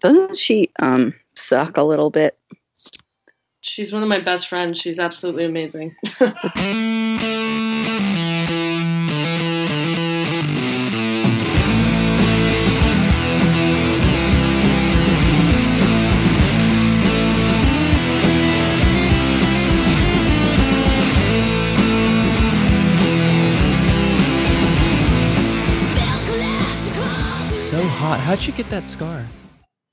[0.00, 2.38] Doesn't she um suck a little bit?
[3.60, 4.80] She's one of my best friends.
[4.80, 5.94] She's absolutely amazing.
[27.70, 28.18] So hot.
[28.18, 29.24] How'd you get that scar?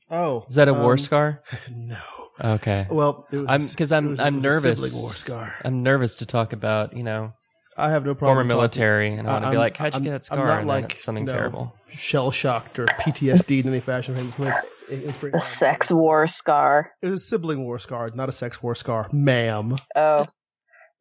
[0.09, 1.43] Oh, Is that a war um, scar?
[1.71, 1.97] No.
[2.39, 2.85] Okay.
[2.89, 4.81] Well, it was I'm because I'm was a- I'm it was a nervous.
[4.81, 5.55] sibling war scar.
[5.65, 7.33] I'm nervous to talk about you know
[7.75, 8.35] I have no problem.
[8.37, 10.37] former talking- military, and I want to be like, how'd you I'm- get that scar?"
[10.39, 10.53] I'm scar?
[10.53, 11.75] not And like it's something no, terrible.
[11.89, 14.15] shell shocked or PTSD in any fashion.
[14.31, 16.91] From my- in- in The sex war scar.
[17.01, 19.75] It was a sibling war scar, not a sex war scar, ma'am.
[19.95, 20.25] Oh,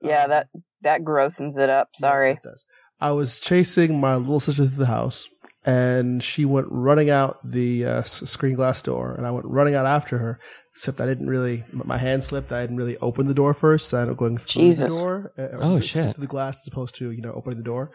[0.01, 0.49] yeah, that
[0.83, 1.89] that grossens it up.
[1.97, 2.31] Sorry.
[2.31, 2.65] Yeah, it does.
[2.99, 5.29] I was chasing my little sister through the house,
[5.67, 9.85] and she went running out the uh, screen glass door, and I went running out
[9.87, 10.39] after her.
[10.73, 12.53] Except I didn't really, my hand slipped.
[12.53, 13.89] I didn't really open the door first.
[13.89, 15.33] So I ended up going through the door.
[15.39, 16.15] uh, Oh, just shit.
[16.15, 17.91] Through the glass as opposed to you know opening the door.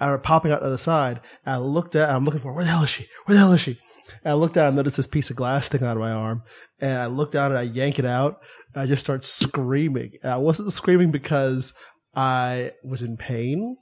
[0.00, 1.20] And we're popping out the other side.
[1.46, 2.10] And I looked at.
[2.10, 3.06] I'm looking for where the hell is she?
[3.26, 3.78] Where the hell is she?
[4.24, 6.42] And I looked down and noticed this piece of glass sticking out of my arm.
[6.80, 8.40] And I looked down and I yank it out.
[8.74, 10.10] And I just start screaming.
[10.24, 11.72] And I wasn't screaming because
[12.16, 13.76] I was in pain.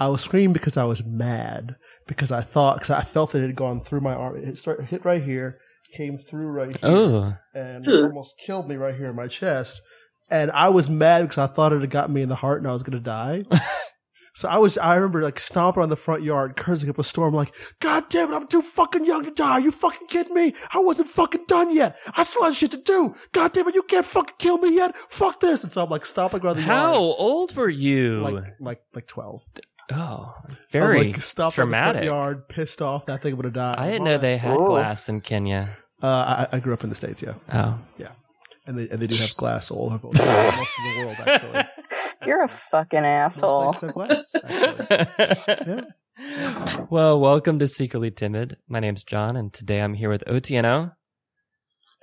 [0.00, 1.74] I was screaming because I was mad
[2.08, 4.36] because I thought because I felt that it had gone through my arm.
[4.36, 5.58] It started hit right here,
[5.96, 9.80] came through right here, Oh, and almost killed me right here in my chest.
[10.30, 12.68] And I was mad because I thought it had got me in the heart and
[12.68, 13.44] I was going to die.
[14.34, 17.32] so I was, I remember like stomping on the front yard, cursing up a storm,
[17.32, 19.52] like, God damn it, I'm too fucking young to die.
[19.52, 20.52] Are you fucking kidding me?
[20.74, 21.96] I wasn't fucking done yet.
[22.14, 23.14] I still had shit to do.
[23.32, 24.94] God damn it, you can't fucking kill me yet.
[24.96, 25.62] Fuck this.
[25.64, 27.14] And so I'm like stomping around the how yard.
[27.18, 28.20] old were you?
[28.20, 29.46] Like, like, like 12.
[29.92, 33.54] Oh, I'm very like stopped on the front yard, pissed off that thing would have
[33.54, 33.78] died.
[33.78, 34.66] I didn't know they had Ooh.
[34.66, 35.70] glass in Kenya.
[36.02, 37.34] Uh, I, I grew up in the States, yeah.
[37.52, 38.10] Oh, Yeah.
[38.66, 41.62] And they, and they do have glass all over most of the world, actually.
[42.26, 43.64] You're a fucking asshole.
[43.64, 44.32] Most have glass.
[46.20, 46.84] Yeah.
[46.90, 48.56] well, welcome to Secretly Timid.
[48.68, 50.94] My name's John, and today I'm here with Otieno,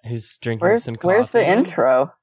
[0.08, 1.08] who's drinking Where's some coffee.
[1.08, 2.14] Where's the intro?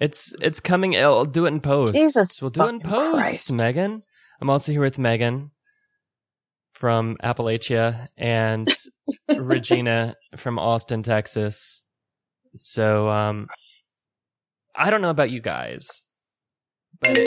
[0.00, 0.94] It's it's coming.
[0.96, 1.92] I'll do it in post.
[1.92, 3.52] Jesus we'll do it in post, Christ.
[3.52, 4.02] Megan.
[4.40, 5.50] I'm also here with Megan
[6.74, 8.68] from Appalachia and
[9.36, 11.86] Regina from Austin, Texas.
[12.56, 13.48] So, um,
[14.74, 16.16] I don't know about you guys,
[17.00, 17.18] but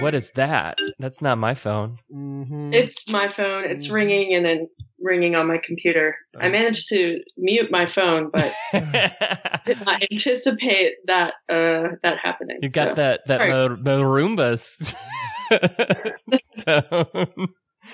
[0.00, 0.78] what is that?
[0.98, 1.98] That's not my phone.
[2.14, 2.74] Mm-hmm.
[2.74, 3.64] it's my phone.
[3.64, 4.68] It's ringing and then
[5.00, 6.16] ringing on my computer.
[6.38, 8.52] I managed to mute my phone, but
[9.64, 12.58] did not anticipate that uh, that happening.
[12.60, 13.50] You got So, that that sorry.
[13.50, 13.76] Mo-
[15.50, 17.48] Morumbas tone.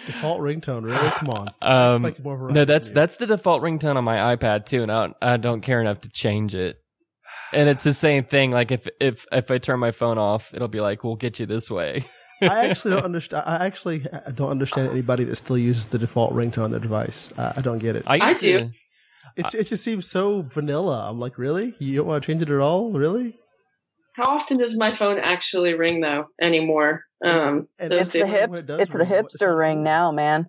[0.06, 1.10] Default ringtone, really?
[1.10, 1.50] Come on.
[1.62, 5.00] Um, Expect more no, that's that's the default ringtone on my iPad too, and I
[5.06, 6.76] don't, I don't care enough to change it.
[7.52, 8.50] And it's the same thing.
[8.50, 11.46] Like if if if I turn my phone off, it'll be like, "We'll get you
[11.46, 12.04] this way."
[12.42, 13.44] I actually don't understand.
[13.46, 17.32] I actually don't understand anybody that still uses the default ringtone on their device.
[17.38, 18.04] I, I don't get it.
[18.08, 18.58] I, I do.
[18.58, 18.70] to-
[19.36, 21.08] It's, it just seems so vanilla.
[21.08, 21.74] I'm like, really?
[21.78, 22.90] You don't want to change it at all?
[22.92, 23.38] Really?
[24.14, 27.02] How often does my phone actually ring though anymore?
[27.24, 28.50] Um, And It's the hip.
[28.52, 30.46] it It's the ring, what does that hipster ring now, man.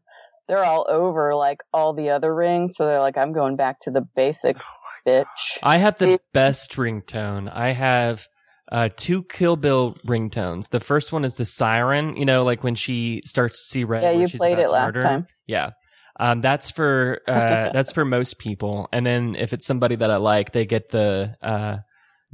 [0.47, 3.91] They're all over like all the other rings, so they're like, I'm going back to
[3.91, 5.25] the basics, Oh bitch.
[5.63, 7.51] I have the It- best ringtone.
[7.53, 8.25] I have
[8.71, 10.69] uh, two Kill Bill ringtones.
[10.69, 12.15] The first one is the siren.
[12.17, 14.03] You know, like when she starts to see red.
[14.03, 15.01] Yeah, you she's played it last murder.
[15.01, 15.27] time.
[15.47, 15.71] Yeah.
[16.19, 20.17] Um, that's for uh, that's for most people, and then if it's somebody that I
[20.17, 21.77] like, they get the uh,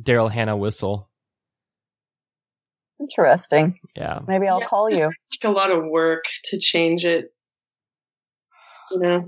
[0.01, 1.09] Daryl Hannah whistle.
[3.03, 3.79] Interesting.
[3.95, 5.05] Yeah, Maybe I'll Yeah, call you.
[5.05, 7.33] Like a lot of work to change it.
[8.91, 9.25] You know,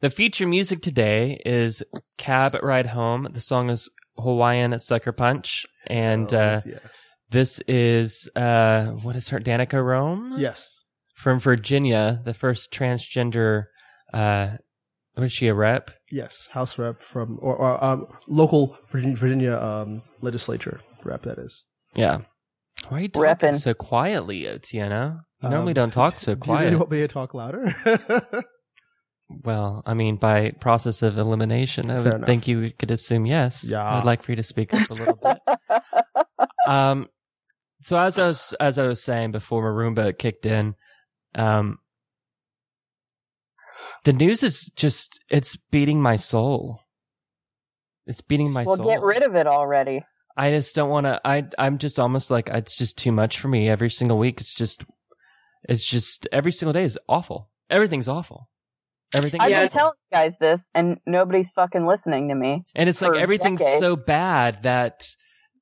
[0.00, 1.82] The feature music today is
[2.18, 3.28] Cab Ride Home.
[3.30, 5.66] The song is Hawaiian Sucker Punch.
[5.86, 6.80] And Oh, uh, yes.
[7.28, 10.34] this is, uh, what is her, Danica Roem?
[10.38, 10.82] Yes.
[11.14, 13.64] From Virginia, the first transgender,
[14.14, 14.56] uh,
[15.14, 15.90] what is she, a rep?
[16.10, 16.48] Yes.
[16.52, 21.64] House rep from, or, or um, local Virginia, Virginia um, legislature rep, that is.
[21.94, 22.20] Yeah.
[22.88, 23.58] Why are you talking Reppin'.
[23.58, 25.20] so quietly, Otieno?
[25.42, 27.74] You Um, normally don't talk so Do you really want me to talk louder?
[29.44, 32.26] Well, I mean, by process of elimination, I Fair would enough.
[32.26, 33.62] think you could assume yes.
[33.62, 33.88] Yeah.
[33.88, 35.38] I'd like for you to speak up a little bit.
[36.66, 37.08] um,
[37.80, 40.74] so as I was as I was saying before Maroomba kicked in,
[41.36, 41.78] um,
[44.02, 46.80] the news is just it's beating my soul.
[48.06, 48.78] It's beating my soul.
[48.78, 48.90] well, soul.
[48.90, 50.02] get rid of it already.
[50.36, 51.20] I just don't want to.
[51.24, 53.68] I I'm just almost like it's just too much for me.
[53.68, 54.84] Every single week, it's just,
[55.68, 57.50] it's just every single day is awful.
[57.68, 58.48] Everything's awful.
[59.12, 62.62] Everything, I've been telling you guys this, and nobody's fucking listening to me.
[62.76, 63.80] and it's like everything's decades.
[63.80, 65.04] so bad that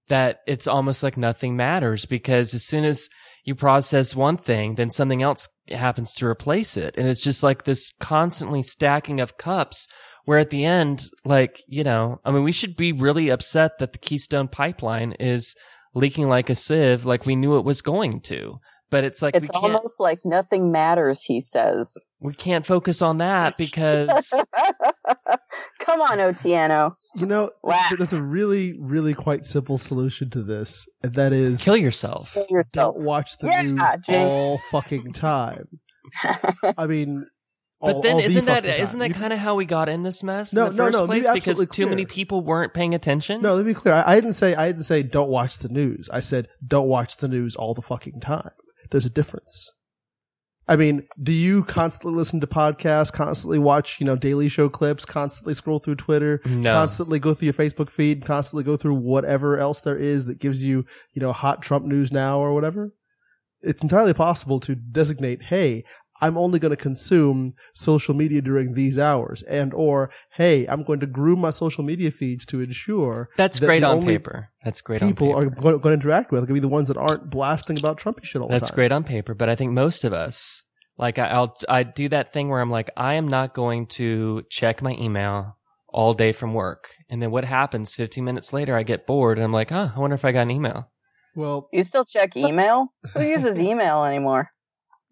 [0.08, 3.08] that it's almost like nothing matters because as soon as
[3.44, 7.64] you process one thing, then something else happens to replace it, and it's just like
[7.64, 9.88] this constantly stacking of cups.
[10.28, 13.92] Where at the end, like you know, I mean, we should be really upset that
[13.92, 15.54] the Keystone Pipeline is
[15.94, 18.60] leaking like a sieve, like we knew it was going to.
[18.90, 21.96] But it's like we It's can't almost like nothing matters, he says.
[22.20, 24.30] we can't focus on that because
[25.80, 26.92] Come on, Otieno.
[27.14, 27.80] You know, Wow.
[27.96, 32.34] there's a really, really quite simple solution to this, and that is kill yourself.
[32.34, 32.94] Kill yourself.
[32.96, 34.16] don't watch the Yeah, news Jake.
[34.18, 35.68] all fucking time.
[36.76, 37.26] I mean,
[37.80, 40.22] But all- then all isn't that, isn't that kind of how we got in this
[40.24, 41.26] mess No, in the no, first no, place?
[41.26, 43.40] be Because absolutely too many people weren't paying attention.
[43.40, 43.94] No, let me be clear.
[43.94, 46.10] I, I didn't say I didn't say don't watch the news.
[46.12, 48.50] I said don't watch the news all the fucking time.
[48.90, 49.70] There's a difference.
[50.70, 55.06] I mean, do you constantly listen to podcasts, constantly watch, you know, daily show clips,
[55.06, 56.72] constantly scroll through Twitter, No.
[56.72, 60.62] constantly go through your Facebook feed, constantly go through whatever else there is that gives
[60.62, 60.84] you,
[61.14, 62.92] you know, hot Trump news now or whatever?
[63.62, 65.84] It's entirely possible to designate, hey,
[66.20, 71.00] I'm only going to consume social media during these hours and or hey, I'm going
[71.00, 74.50] to groom my social media feeds to ensure That's that great the on only paper.
[74.64, 76.68] That's great people on are going, going to interact with are going to be the
[76.68, 78.74] ones that aren't blasting about Trumpy shit all That's the time.
[78.74, 80.64] great on paper, but I think most of us,
[80.96, 84.42] like I, I'll, I do that thing where I'm like, I am not going to
[84.50, 85.56] check my email
[85.90, 87.94] all day from work, and then what happens?
[87.94, 90.42] 15 minutes later, I get bored, and I'm like, huh, I wonder if I got
[90.42, 90.90] an email.
[91.34, 92.92] Well, You still check email?
[93.14, 94.50] Who uses email anymore?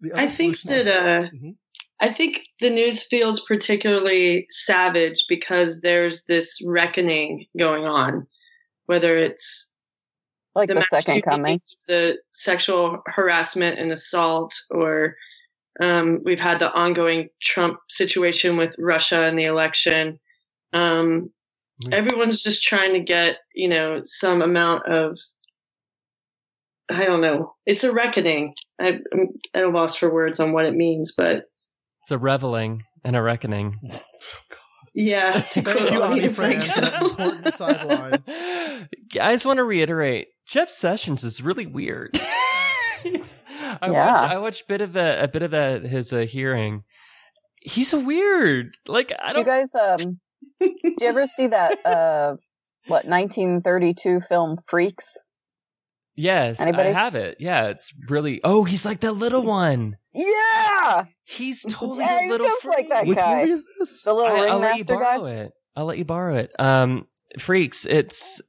[0.01, 1.55] The other I think solution- that uh, Mhm.
[1.99, 8.27] I think the news feels particularly savage because there's this reckoning going on,
[8.85, 9.71] whether it's
[10.53, 11.59] Like the, mass second coming.
[11.87, 15.15] the sexual harassment and assault, or
[15.81, 20.19] um, we've had the ongoing Trump situation with Russia and the election.
[20.73, 21.31] Um,
[21.83, 21.93] Mm.
[21.93, 25.15] everyone's just trying to get, you know, some amount of,
[26.89, 27.53] I don't know.
[27.65, 28.53] It's a reckoning.
[28.79, 31.43] I, I'm at a loss for words on what it means, but
[32.03, 33.79] It's a reveling and a reckoning.
[34.95, 35.41] yeah.
[35.51, 38.23] To Thank quote you, Ani Ani Fran, for that important sideline.
[38.27, 42.19] I just want to reiterate, Jeff Sessions is really weird.
[42.19, 43.09] I
[43.89, 43.91] Yeah.
[43.91, 46.83] watched I watched bit of the a bit of the his uh, hearing.
[47.61, 48.75] He's weird.
[48.87, 49.69] Like I Do you don't.
[49.71, 50.19] guys um
[50.59, 50.69] do
[51.01, 52.35] you ever see that uh
[52.87, 55.15] what 1932 film Freaks?
[56.17, 56.89] Yes, Anybody?
[56.89, 57.37] I have it.
[57.39, 58.41] Yeah, it's really.
[58.43, 59.95] Oh, he's like that little one.
[60.13, 62.89] Yeah, He's totally Yeah, a little just like freak.
[62.89, 63.39] that Which guy.
[63.41, 64.01] movie is this?
[64.01, 65.29] the little I, I'll let you borrow guy.
[65.31, 65.51] it.
[65.75, 66.51] I'll let you borrow it.
[66.59, 67.07] Um,
[67.39, 67.85] Freaks.
[67.85, 68.41] It's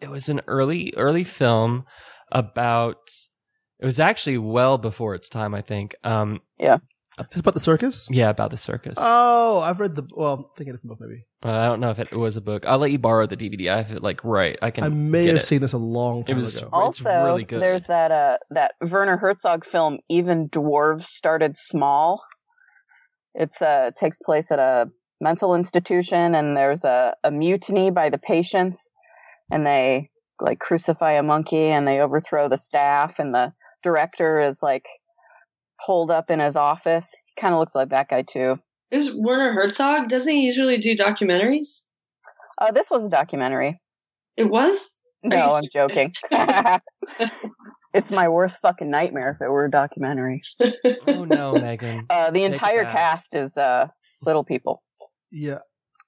[0.00, 1.84] it was an early early film
[2.32, 2.98] about.
[3.80, 5.94] It was actually well before its time, I think.
[6.04, 6.68] Um, Is
[7.30, 8.08] this about the circus?
[8.10, 8.94] yeah, about the circus.
[8.98, 10.02] Oh, I've read the.
[10.14, 11.24] Well, I'm thinking of a book maybe.
[11.44, 12.66] Uh, I don't know if it was a book.
[12.66, 13.72] I'll let you borrow the DVD.
[13.72, 14.56] I have it like right.
[14.62, 14.84] I can.
[14.84, 15.46] I may get have it.
[15.46, 16.66] seen this a long time was- ago.
[16.66, 17.60] It's Also, really good.
[17.62, 22.22] there's that uh that Werner Herzog film, Even Dwarves Started Small.
[23.34, 24.90] It's uh it takes place at a
[25.20, 28.90] mental institution, and there's a, a mutiny by the patients,
[29.50, 33.52] and they like crucify a monkey, and they overthrow the staff, and the
[33.82, 34.84] director is like
[35.84, 37.06] holed up in his office.
[37.26, 38.58] He kind of looks like that guy too.
[38.90, 40.08] Is Werner Herzog?
[40.08, 41.82] Doesn't he usually do documentaries?
[42.58, 43.80] Uh, this was a documentary.
[44.36, 45.00] It was?
[45.22, 46.12] No, I'm joking.
[47.94, 50.42] it's my worst fucking nightmare if it were a documentary.
[51.06, 52.06] Oh no, Megan.
[52.08, 52.94] Uh, the Take entire back.
[52.94, 53.88] cast is uh,
[54.22, 54.82] little people.
[55.32, 55.58] Yeah.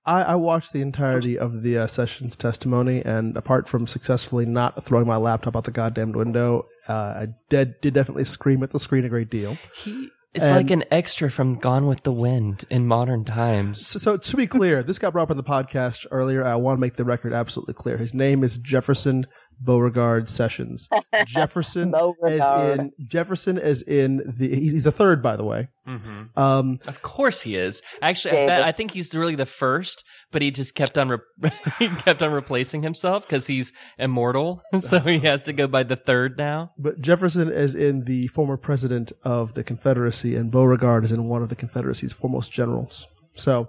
[0.07, 4.83] I, I watched the entirety of the uh, session's testimony, and apart from successfully not
[4.85, 8.79] throwing my laptop out the goddamn window, uh, I did, did definitely scream at the
[8.79, 9.57] screen a great deal.
[9.75, 13.85] He is And- like an extra from Gone with the Wind in modern times.
[13.87, 16.45] So, so to be clear, this got brought up in the podcast earlier.
[16.45, 17.97] I want to make the record absolutely clear.
[17.97, 19.27] His name is Jefferson
[19.61, 20.89] Beauregard Sessions.
[21.25, 21.95] Jefferson
[22.27, 25.69] as in Jefferson as in the he's the third, by the way.
[25.89, 26.39] Mm-hmm.
[26.39, 27.83] Um, Of course he is.
[28.03, 31.51] Actually, I, bet, I think he's really the first, but he just kept on re-
[31.79, 35.97] he kept on replacing himself because he's immortal, so he has to go by the
[35.97, 36.71] third now.
[36.79, 41.43] but Jefferson as in the former president of the Confederacy, and Beauregard is in one
[41.43, 43.07] of the Confederacy's foremost generals.
[43.35, 43.69] So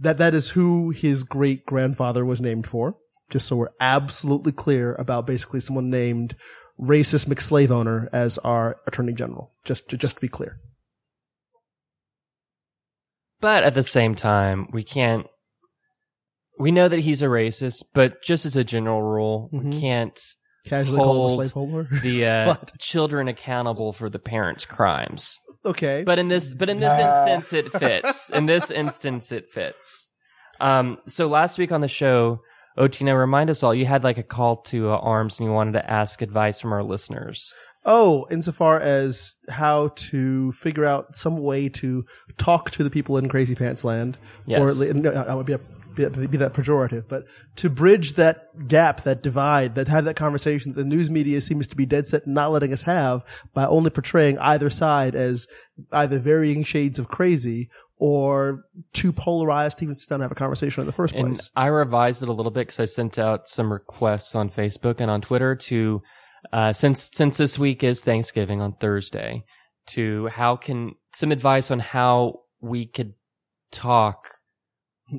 [0.00, 2.96] that that is who his great grandfather was named for.
[3.30, 6.34] Just so we're absolutely clear about basically someone named
[6.80, 9.52] racist McSlave owner as our attorney general.
[9.64, 10.58] Just to, just to be clear.
[13.40, 15.26] But at the same time, we can't.
[16.58, 19.80] We know that he's a racist, but just as a general rule, we Mhm.
[19.80, 20.20] can't
[20.64, 21.88] Casually call him a Hold slaveholder.
[22.02, 25.38] the uh, children accountable for the parents' crimes.
[25.66, 26.04] Okay.
[26.04, 27.26] But in this, but in this Uh.
[27.28, 28.30] instance, it fits.
[28.30, 30.12] In this instance, it fits.
[30.60, 32.40] Um, so last week on the show,
[32.76, 35.72] Otieno, remind us all, you had like a call to uh, arms and you wanted
[35.72, 37.54] to ask advice from our listeners.
[37.86, 42.04] Oh, insofar as how to figure out some way to
[42.38, 44.16] talk to the people in Crazy Pants Land,
[44.46, 44.60] Yes.
[44.60, 45.60] or at le- no, I would be, a,
[45.94, 47.24] be, that- be that pejorative, but
[47.56, 51.66] to bridge that gap, that divide, that have that conversation that the news media seems
[51.68, 55.46] to be dead set not letting us have by only portraying either side as
[55.92, 60.34] either varying shades of crazy or too polarized to even sit down and have a
[60.34, 61.50] conversation in the first And place.
[61.54, 65.10] I revised it a little bit because I sent out some requests on Facebook and
[65.10, 66.02] on Twitter to,
[66.52, 69.44] uh, since since this week is Thanksgiving on Thursday,
[69.88, 73.14] to how can some advice on how we could
[73.70, 74.28] talk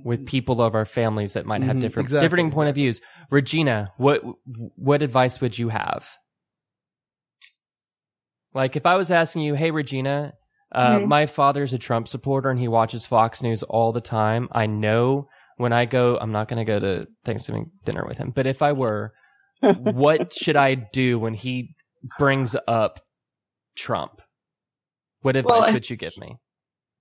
[0.04, 2.26] with people of our families that might have Mhm, different exactly.
[2.26, 3.02] differing point of views.
[3.30, 4.22] Regina, what
[4.76, 6.18] what advice would you have?
[8.54, 10.34] Like if I was asking you, hey Regina,
[10.72, 11.08] uh, Mhm.
[11.08, 14.48] my father's a Trump supporter and he watches Fox News all the time.
[14.52, 18.32] I know when I go, I'm not going to go to Thanksgiving dinner with him,
[18.32, 19.14] but if I were,
[19.78, 21.76] what should I do when he
[22.18, 23.00] brings up
[23.76, 24.22] Trump?
[25.22, 26.38] What advice Well, would you give me?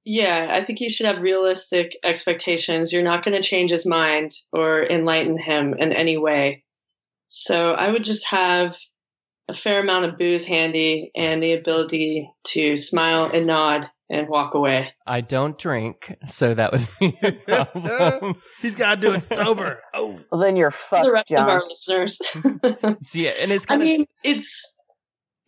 [0.04, 2.92] Yeah, I think you should have realistic expectations.
[2.92, 6.62] You're not going to change his mind or enlighten him in any way.
[7.28, 8.76] So I would just have
[9.48, 14.54] a fair amount of booze handy and the ability to smile and nod and walk
[14.54, 14.88] away.
[15.06, 17.32] I don't drink, so that would be a
[17.64, 18.36] problem.
[18.60, 19.80] He's got to do it sober.
[19.94, 20.20] Oh.
[20.30, 21.50] Well, then you're For the fucked, rest of John.
[21.50, 22.18] our listeners.
[23.00, 24.76] So, yeah, and it's I of mean, it's.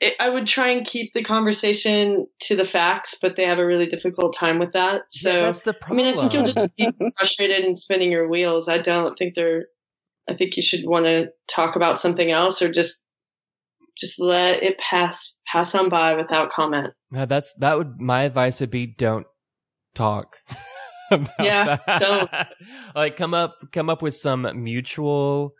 [0.01, 3.67] It, I would try and keep the conversation to the facts, but they have a
[3.67, 5.03] really difficult time with that.
[5.09, 6.89] So yeah, that's the I mean, I think you'll just be
[7.19, 8.69] frustrated and spinning your wheels.
[8.69, 9.67] I don't think they're.
[10.29, 13.03] I think you should want to talk about something else, or just
[13.97, 16.93] just let it pass pass on by without comment.
[17.11, 19.27] Yeah, that's that would my advice would be don't
[19.95, 20.39] talk.
[21.41, 22.01] Yeah, that.
[22.01, 22.31] don't.
[22.97, 25.55] like come up come up with some mutual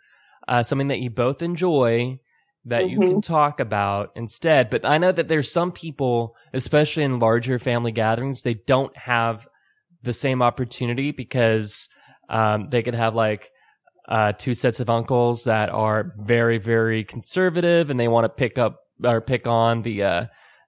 [0.47, 2.19] uh something that you both enjoy
[2.67, 3.07] that you Mm-hmm.
[3.09, 4.69] can talk about instead.
[4.69, 9.47] But I know that there's some people, especially in larger family gatherings, they don't have
[10.03, 11.89] the same opportunity because
[12.29, 13.51] um they could have like
[14.07, 18.57] uh, two sets of uncles that are very, very conservative, and they want to pick
[18.57, 20.25] up or pick on the uh,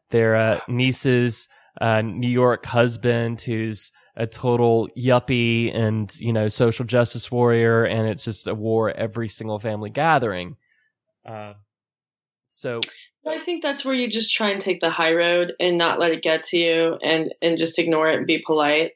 [0.10, 1.48] their uh, niece's
[1.79, 8.08] uh, New York husband, who's a total yuppie and you know social justice warrior, and
[8.10, 10.58] it's just a war every single family gathering.
[12.50, 12.79] So
[13.27, 16.12] I think that's where you just try and take the high road and not let
[16.12, 18.91] it get to you, and and just ignore it and be polite.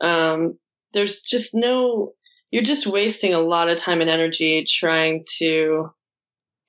[0.00, 0.58] Um,
[0.92, 2.12] there's just no.
[2.50, 5.90] You're just wasting a lot of time and energy trying to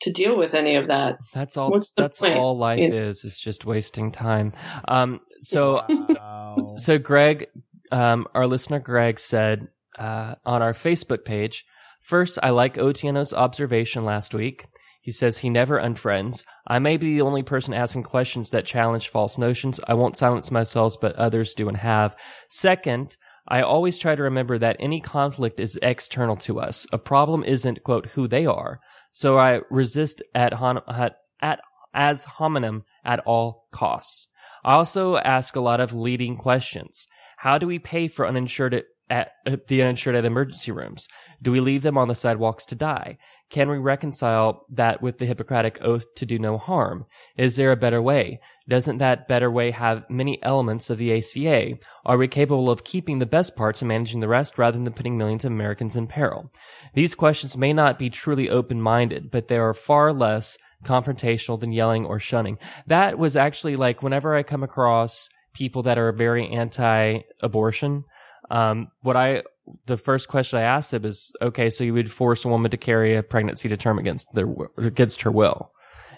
[0.01, 1.17] to deal with any of that.
[1.33, 1.71] that's all.
[1.71, 2.35] What's the That's point?
[2.35, 2.93] all life Yeah.
[2.93, 3.25] is.
[3.25, 4.53] It's just wasting time.
[4.87, 6.73] Um, so Wow.
[6.77, 7.47] So Greg,
[7.91, 9.67] um, our listener Greg said
[9.97, 11.65] uh, on our Facebook page,
[12.01, 14.65] first, I like Otieno's observation last week.
[15.07, 16.43] He says he never unfriends.
[16.67, 19.79] I may be the only person asking questions that challenge false notions.
[19.87, 22.13] I won't silence myself, but others do and have.
[22.49, 23.15] Second,
[23.47, 26.85] I always try to remember that any conflict is external to us.
[26.91, 28.81] A problem isn't, quote, who they are.
[29.13, 31.61] So I resist at, hon- at, at
[31.93, 34.27] ad hominem at all costs.
[34.65, 37.07] I also ask a lot of leading questions.
[37.37, 41.07] How do we pay for uninsured at uh, the uninsured at emergency rooms?
[41.41, 43.17] Do we leave them on the sidewalks to die?
[43.49, 47.05] Can we reconcile that with the Hippocratic oath to do no harm?
[47.37, 48.41] Is there a better way?
[48.67, 51.77] Doesn't that better way have many elements of the ACA?
[52.05, 55.17] Are we capable of keeping the best parts and managing the rest rather than putting
[55.17, 56.51] millions of Americans in peril?
[56.93, 62.05] These questions may not be truly open-minded, but they are far less confrontational than yelling
[62.05, 62.57] or shunning.
[62.85, 68.03] That was actually like whenever I come across people that are very anti-abortion,
[68.51, 69.43] um, what I
[69.85, 72.77] the first question I asked them is, okay, so you would force a woman to
[72.77, 74.47] carry a pregnancy to term against their
[74.77, 75.71] against her will,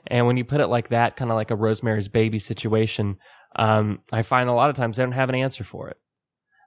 [0.07, 3.17] and when you put it like that, kind of like a Rosemary's Baby situation,
[3.55, 5.97] um, I find a lot of times they don't have an answer for it,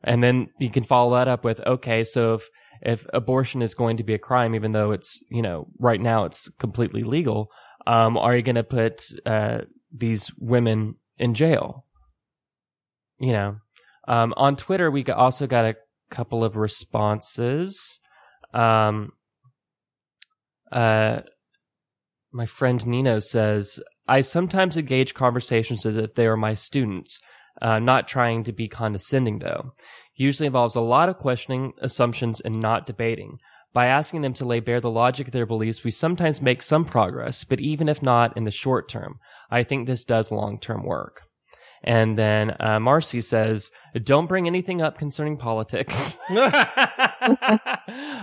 [0.02, 2.48] and then you can follow that up with, okay, so if
[2.82, 6.24] if abortion is going to be a crime, even though it's you know right now
[6.24, 7.50] it's completely legal,
[7.86, 9.62] um, are you going to put uh,
[9.92, 11.86] these women in jail?
[13.18, 13.56] You know,
[14.08, 15.76] um, on Twitter we also got a
[16.12, 17.98] couple of responses.
[18.54, 19.12] Um,
[20.70, 21.22] uh,
[22.32, 27.18] my friend Nino says, I sometimes engage conversations as if they are my students,
[27.60, 29.72] uh, not trying to be condescending though.
[30.14, 33.38] Usually involves a lot of questioning, assumptions, and not debating.
[33.72, 36.84] By asking them to lay bare the logic of their beliefs, we sometimes make some
[36.84, 39.18] progress, but even if not in the short term,
[39.50, 41.22] I think this does long term work.
[41.84, 43.70] And then uh, Marcy says,
[44.04, 47.78] "Don't bring anything up concerning politics." I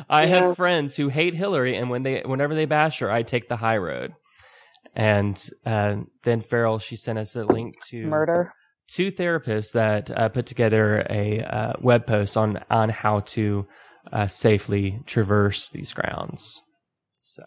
[0.10, 0.26] Yeah.
[0.26, 3.58] have friends who hate Hillary, and when they, whenever they bash her, I take the
[3.58, 4.14] high road.
[4.96, 8.54] And uh, then Farrell, she sent us a link to Murder.
[8.88, 13.66] two therapists that uh, put together a uh, web post on on how to
[14.12, 16.62] uh, safely traverse these grounds.
[17.20, 17.44] So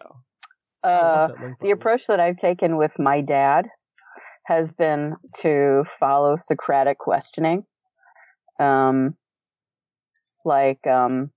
[0.83, 1.27] Uh,
[1.61, 3.67] the approach that I've taken with my dad
[4.45, 7.65] has been to follow Socratic questioning.
[8.59, 9.15] Um,
[10.45, 11.31] like, um,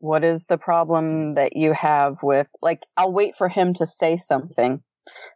[0.00, 4.16] what is the problem that you have with, like, I'll wait for him to say
[4.16, 4.82] something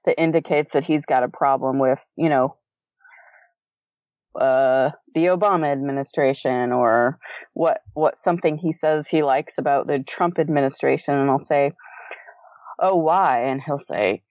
[0.05, 2.57] that indicates that he's got a problem with, you know,
[4.39, 7.19] uh, the Obama administration or
[7.53, 11.15] what, what something he says he likes about the Trump administration.
[11.15, 11.73] And I'll say,
[12.79, 13.45] oh, why?
[13.45, 14.23] And he'll say,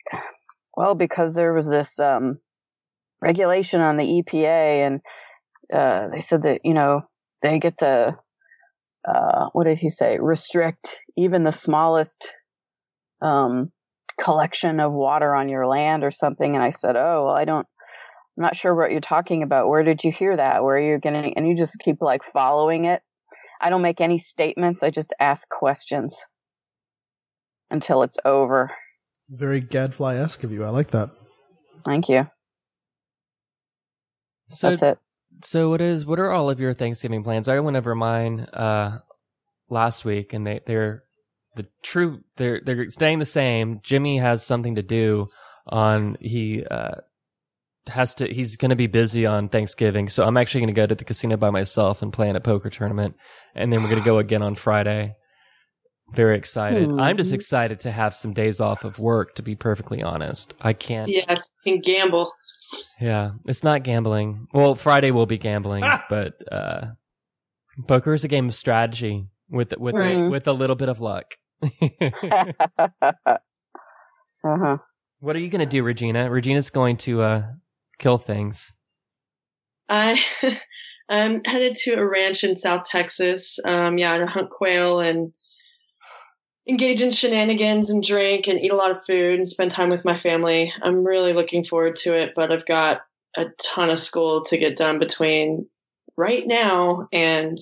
[0.76, 2.40] well, because there was this um,
[3.22, 5.02] regulation on the EPA, and
[5.74, 7.02] uh, they said that you know
[7.42, 8.18] they get to
[9.08, 10.18] uh, what did he say?
[10.20, 12.28] Restrict even the smallest
[13.22, 13.72] um,
[14.20, 16.56] collection of water on your land or something.
[16.56, 17.68] And I said, oh, well, I don't.
[18.38, 19.68] I'm not sure what you're talking about.
[19.68, 20.64] Where did you hear that?
[20.64, 21.36] Where are you getting?
[21.36, 23.02] And you just keep like following it.
[23.60, 24.84] I don't make any statements.
[24.84, 26.16] I just ask questions
[27.70, 28.72] until it's over.
[29.32, 30.66] Very gadfly esque of you.
[30.66, 31.10] I like that.
[31.86, 32.28] Thank you.
[34.50, 34.98] so That's it.
[35.44, 37.48] so what is what are all of your Thanksgiving plans?
[37.48, 39.00] I went over mine uh,
[39.70, 41.04] last week, and they they're
[41.56, 43.80] the true they're they're staying the same.
[43.84, 45.28] Jimmy has something to do
[45.66, 46.96] on he uh,
[47.88, 50.88] has to he's going to be busy on Thanksgiving, so I'm actually going to go
[50.88, 53.16] to the casino by myself and play in a poker tournament,
[53.56, 55.16] and then we're going to go again on Friday.
[56.14, 56.90] Very excited.
[56.90, 57.00] Hmm.
[57.00, 59.36] I'm just excited to have some days off of work.
[59.36, 61.10] To be perfectly honest, I can't.
[61.10, 62.34] Yes, can gamble.
[63.00, 64.48] Yeah, it's not gambling.
[64.54, 66.88] Well, Friday will be gambling, but uh,
[67.88, 70.30] poker is a game of strategy with with Right.
[70.30, 71.36] with a little bit of luck.
[74.44, 74.78] uh-huh.
[75.20, 76.30] what are you going to do, Regina?
[76.30, 77.44] Regina's going to uh,
[78.00, 78.74] kill things.
[79.88, 80.20] I
[81.10, 83.60] I'm headed to a ranch in South Texas.
[83.66, 85.34] Um, yeah, to hunt quail and
[86.68, 90.06] engage in shenanigans and drink and eat a lot of food and spend time with
[90.06, 90.72] my family.
[90.82, 93.02] I'm really looking forward to it, but I've got
[93.36, 95.68] a ton of school to get done between
[96.18, 97.58] right now and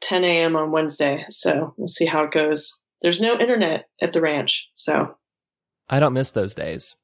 [0.00, 0.56] 10 a.m.
[0.56, 1.24] on Wednesday.
[1.30, 2.72] So we'll see how it goes.
[3.02, 5.14] There's no internet at the ranch, so
[5.88, 6.96] I don't miss those days.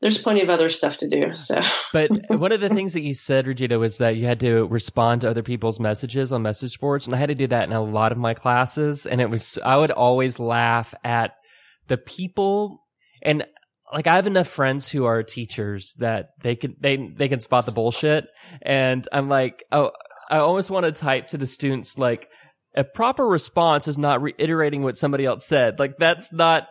[0.00, 1.34] There's plenty of other stuff to do.
[1.34, 1.60] So
[1.92, 5.22] But one of the things that you said, Regina, was that you had to respond
[5.22, 7.82] to other people's messages on message boards, and I had to do that in a
[7.82, 9.06] lot of my classes.
[9.06, 11.32] And it was I would always laugh at
[11.88, 12.84] the people,
[13.22, 13.44] and
[13.92, 17.66] like I have enough friends who are teachers that they can they they can spot
[17.66, 18.28] the bullshit,
[18.62, 19.90] and I'm like, oh,
[20.30, 22.28] I almost want to type to the students like.
[22.76, 25.80] A proper response is not reiterating what somebody else said.
[25.80, 26.68] Like that's not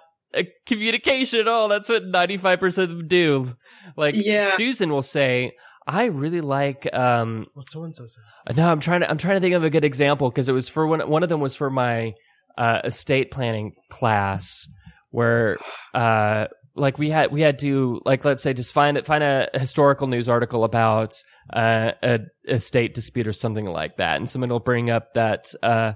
[0.66, 1.68] communication at all.
[1.68, 3.56] That's what 95% of them do.
[3.96, 4.52] Like Yeah.
[4.56, 5.54] Susan will say,
[5.86, 8.22] I really like um What's so and so say?
[8.56, 10.68] no, I'm trying to I'm trying to think of a good example because it was
[10.68, 12.14] for one one of them was for my
[12.58, 14.68] uh estate planning class
[15.12, 15.58] where
[15.94, 19.50] uh like we had we had to like let's say just find it find a
[19.54, 21.14] historical news article about
[21.54, 25.94] uh, a estate dispute or something like that and someone will bring up that uh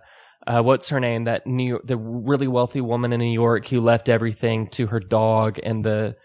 [0.51, 1.23] uh, what's her name?
[1.23, 4.99] That New York, the really wealthy woman in New York who left everything to her
[4.99, 6.17] dog, and the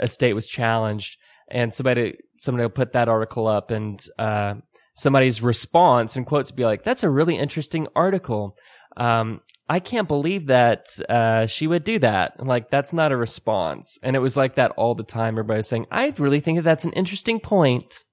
[0.00, 1.18] estate was challenged.
[1.50, 4.54] And somebody somebody will put that article up, and uh,
[4.96, 8.56] somebody's response and quotes would be like, "That's a really interesting article."
[8.96, 12.44] Um, I can't believe that uh, she would do that.
[12.44, 13.98] Like, that's not a response.
[14.02, 15.34] And it was like that all the time.
[15.34, 18.04] Everybody was saying, I really think that that's an interesting point.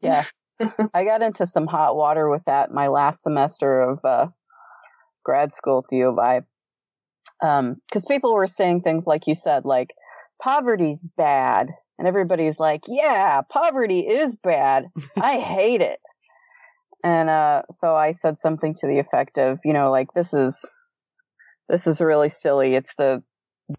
[0.00, 0.24] Yeah.
[0.94, 4.28] I got into some hot water with that my last semester of uh,
[5.28, 6.40] grad school at the U of I.
[7.40, 9.90] Because people were saying things like you said, like,
[10.42, 11.68] poverty's bad.
[11.98, 14.86] And everybody's like, yeah, poverty is bad.
[15.20, 16.00] I hate it.
[17.04, 20.64] And uh, so I said something to the effect of, you know, like, this is.
[21.68, 22.74] This is really silly.
[22.74, 23.22] It's the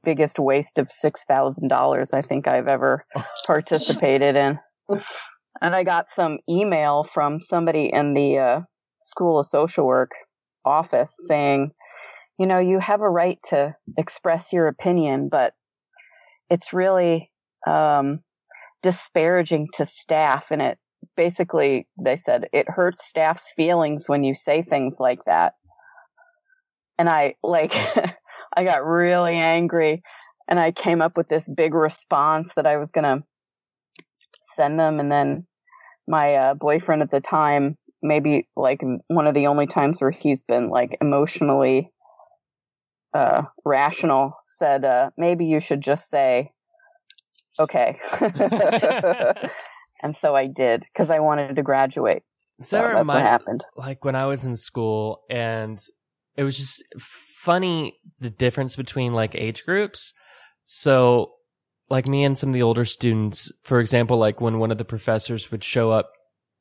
[0.03, 3.03] biggest waste of $6,000 I think I've ever
[3.47, 4.59] participated in
[5.61, 8.61] and I got some email from somebody in the uh,
[9.01, 10.11] School of Social Work
[10.65, 11.71] office saying,
[12.37, 15.53] you know, you have a right to express your opinion, but
[16.49, 17.31] it's really
[17.67, 18.21] um,
[18.81, 20.47] disparaging to staff.
[20.51, 20.77] And it
[21.15, 25.53] basically, they said, it hurts staff's feelings when you say things like that.
[26.97, 27.73] And I, like,
[28.53, 30.01] I got really angry.
[30.49, 33.23] and I came up with this big response that I was gonna
[34.55, 35.45] send them, and then
[36.07, 40.43] my uh, boyfriend at the time, maybe like one of the only times where he's
[40.43, 41.91] been like emotionally
[43.13, 46.51] uh, rational, said, uh, maybe you should just say,
[47.57, 47.99] okay.
[50.03, 52.23] and so I did because I wanted to graduate.
[52.61, 53.65] So that that's what happened.
[53.75, 55.79] like when I was in school, and
[56.35, 60.13] it was just funny the difference between like age groups.
[60.65, 61.31] So,
[61.89, 64.85] like me and some of the older students, for example, like when one of the
[64.85, 66.11] professors would show up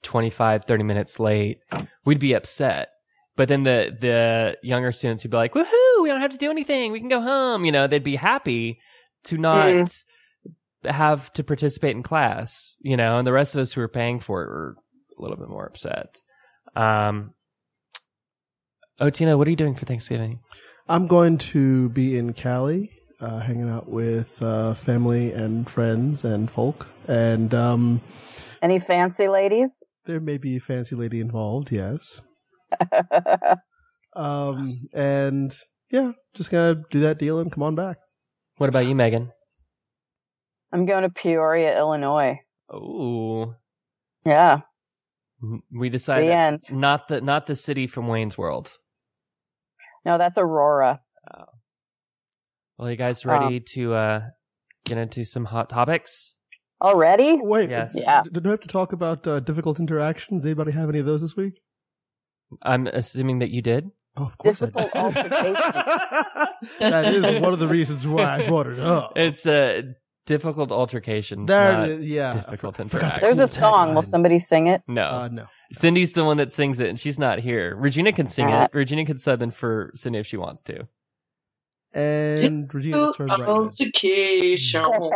[0.02, 1.58] 25, 30 minutes late,
[2.04, 2.88] we'd be upset.
[3.36, 6.02] But then the the younger students would be like, "Woohoo!
[6.02, 6.90] We don't have to do anything.
[6.90, 8.80] We can go home." You know, they'd be happy
[9.24, 9.94] to not
[10.84, 12.78] have to participate in class.
[12.80, 14.76] You know, and the rest of us who were paying for it were
[15.16, 16.20] a little bit more upset.
[16.74, 17.34] Um,
[18.98, 20.40] oh, Tina, what are you doing for Thanksgiving?
[20.88, 26.50] I'm going to be in Cali, uh, hanging out with uh, family and friends and
[26.50, 28.00] folk, and um,
[28.62, 29.84] Any fancy ladies?
[30.08, 31.70] There may be a fancy lady involved.
[31.70, 32.22] Yes,
[34.16, 35.54] um, and
[35.90, 37.98] yeah, just gonna do that deal and come on back.
[38.56, 39.30] What about you, Megan?
[40.72, 42.40] I'm going to Peoria, Illinois.
[42.68, 43.54] Oh,
[44.26, 44.60] Yeah.
[45.70, 48.72] we decided The that's not the not the city from Wayne's World.
[50.04, 51.00] No, that's Aurora.
[52.76, 54.20] Well, you guys Um, ready to uh,
[54.84, 56.37] get into some hot topics?
[56.80, 57.38] Already?
[57.42, 57.94] Wait, Yes.
[57.96, 58.22] Yeah.
[58.22, 60.44] Did do I have to talk about uh, difficult interactions?
[60.44, 61.60] Anybody have any of those this week?
[62.62, 63.90] I'm assuming that you did.
[64.16, 65.16] Oh, of course Difficult I did.
[65.32, 65.56] altercations.
[66.80, 69.12] that is one of the reasons why I brought it up.
[69.16, 69.82] It's a uh,
[70.26, 71.46] difficult altercation.
[71.46, 72.34] That is, yeah.
[72.34, 73.94] difficult I for- forgot the There's cool a song.
[73.94, 74.82] Will somebody sing it?
[74.88, 75.02] no.
[75.02, 75.46] Uh, no.
[75.72, 77.76] Cindy's the one that sings it, and she's not here.
[77.76, 78.70] Regina can sing Uh, it.
[78.74, 80.88] Regina can sub in for Cindy if she wants to.
[81.94, 83.40] And Regina's turn right.
[83.40, 84.84] Altercation.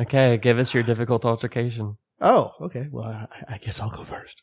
[0.00, 1.96] okay, give us your difficult altercation.
[2.20, 2.86] Oh, okay.
[2.90, 4.42] Well, I, I guess I'll go first.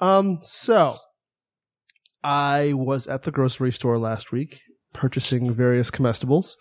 [0.00, 0.94] Um, so
[2.24, 4.60] I was at the grocery store last week
[4.92, 6.54] purchasing various comestibles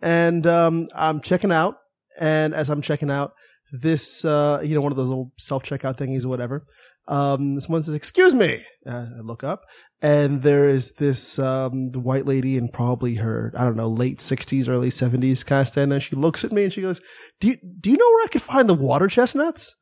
[0.00, 1.76] and, um, I'm checking out.
[2.20, 3.32] And as I'm checking out
[3.72, 6.64] this, uh, you know, one of those little self checkout thingies or whatever,
[7.08, 8.62] um, someone says, excuse me.
[8.86, 9.64] Uh, I look up
[10.00, 14.20] and there is this, um, the white lady in probably her, I don't know, late
[14.20, 16.00] sixties, early seventies kind of standing there.
[16.00, 17.00] She looks at me and she goes,
[17.40, 19.74] do you, do you know where I could find the water chestnuts?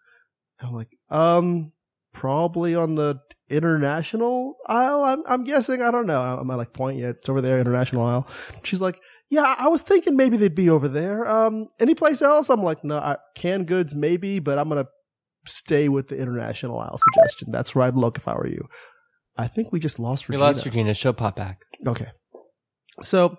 [0.61, 1.73] I'm like, um,
[2.15, 5.05] probably on the international aisle.
[5.05, 5.83] I'm, I'm guessing.
[5.83, 6.21] I don't know.
[6.21, 7.17] I'm at like point yet.
[7.17, 8.27] It's over there, international aisle.
[8.65, 11.29] She's like, yeah, I was thinking maybe they'd be over there.
[11.29, 12.49] Um, any place else?
[12.49, 14.91] I'm like, no, I, canned goods maybe, but I'm going to
[15.47, 17.51] stay with the international aisle suggestion.
[17.51, 18.67] That's where I'd look if I were you.
[19.37, 20.95] I think we just lost We lost Regina.
[20.95, 21.61] She'll pop back.
[21.87, 22.09] Okay.
[23.03, 23.37] So,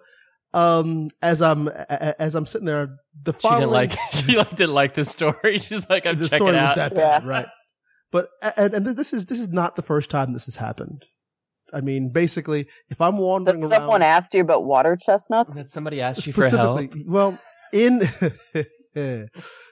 [0.53, 3.97] um, as I'm, a- a- as I'm sitting there, the She following, didn't like.
[4.13, 5.57] She like didn't like the story.
[5.59, 6.75] She's like, I'm the checking story was out.
[6.75, 7.29] that bad, Yeah.
[7.29, 7.47] right?
[8.11, 11.03] But and, and this is this is not the first time this has happened.
[11.73, 15.55] I mean, basically, if I'm That wandering someone around, asked you about water chestnuts?
[15.55, 17.37] That somebody asked you for help, well,
[17.73, 18.01] in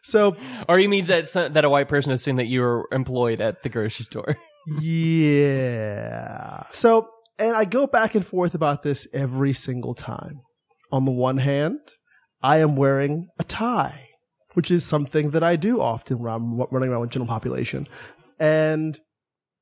[0.03, 0.35] so
[0.67, 3.63] or you mean that some, that a white person assumed that you were employed at
[3.63, 4.37] the grocery store?
[4.81, 10.41] yeah, so and I go back and forth about this every single time.
[10.91, 11.79] On the one hand,
[12.41, 14.09] I am wearing a tie,
[14.53, 17.87] which is something that I do often when I'm running around with general population.
[18.39, 18.97] And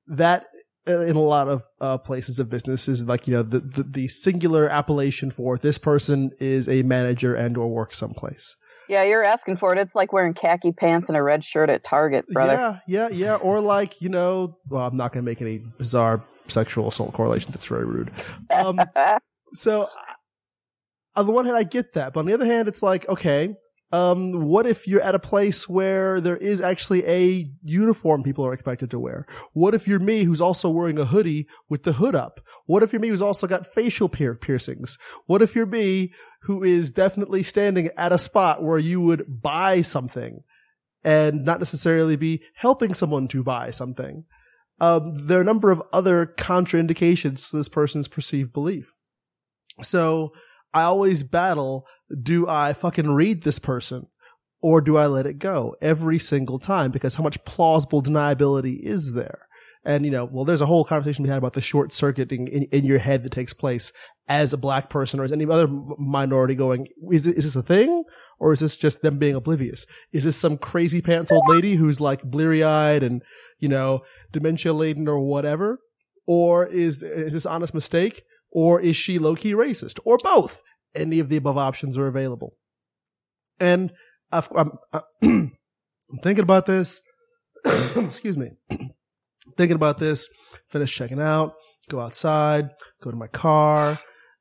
[0.08, 0.45] that
[0.88, 3.84] uh, in a lot of uh, places of business is like, you know, the, the,
[3.84, 8.56] the singular appellation for this person is a manager and or works someplace.
[8.89, 9.80] Yeah, you're asking for it.
[9.80, 12.54] It's like wearing khaki pants and a red shirt at Target, brother.
[12.54, 13.36] Yeah, yeah, yeah.
[13.36, 17.54] Or like, you know, well, I'm not going to make any bizarre sexual assault correlations.
[17.54, 18.12] That's very rude.
[18.50, 18.80] Um,
[19.54, 19.88] so
[21.15, 23.56] on the one hand, I get that, but on the other hand, it's like, okay,
[23.94, 28.52] um, what if you're at a place where there is actually a uniform people are
[28.52, 29.28] expected to wear?
[29.54, 32.40] What if you're me who's also wearing a hoodie with the hood up?
[32.66, 34.98] What if you're me who's also got facial pier- piercings?
[35.28, 39.84] What if you're me who is definitely standing at a spot where you would buy
[39.84, 40.40] something
[41.04, 44.26] and not necessarily be helping someone to buy something?
[44.82, 48.92] Um, there are a number of other contraindications to this person's perceived belief.
[49.84, 50.34] So
[50.74, 51.86] I always battle,
[52.22, 54.08] do I fucking read this person
[54.62, 56.92] or do I let it go every single time?
[56.92, 59.48] Because how much plausible deniability is there?
[59.86, 62.64] And, you know, well, there's a whole conversation we had about the short circuiting in,
[62.72, 63.92] in your head that takes place
[64.30, 68.06] as a black person or as any other minority going, is, is this a thing?
[68.40, 69.86] Or is this just them being oblivious?
[70.14, 73.22] Is this some crazy pants old lady who's like bleary eyed and,
[73.60, 75.80] you know, dementia laden or whatever?
[76.26, 78.24] Or is, is this honest mistake?
[78.54, 80.00] Or is she low key racist?
[80.06, 80.62] Or both?
[80.96, 82.56] any of the above options are available.
[83.60, 83.94] And
[84.32, 85.52] I've, I'm, I'm
[86.22, 87.02] thinking about this.
[87.66, 88.52] Excuse me.
[89.58, 90.28] thinking about this,
[90.68, 91.54] finish checking out,
[91.89, 92.70] go outside,
[93.02, 94.00] go to my car.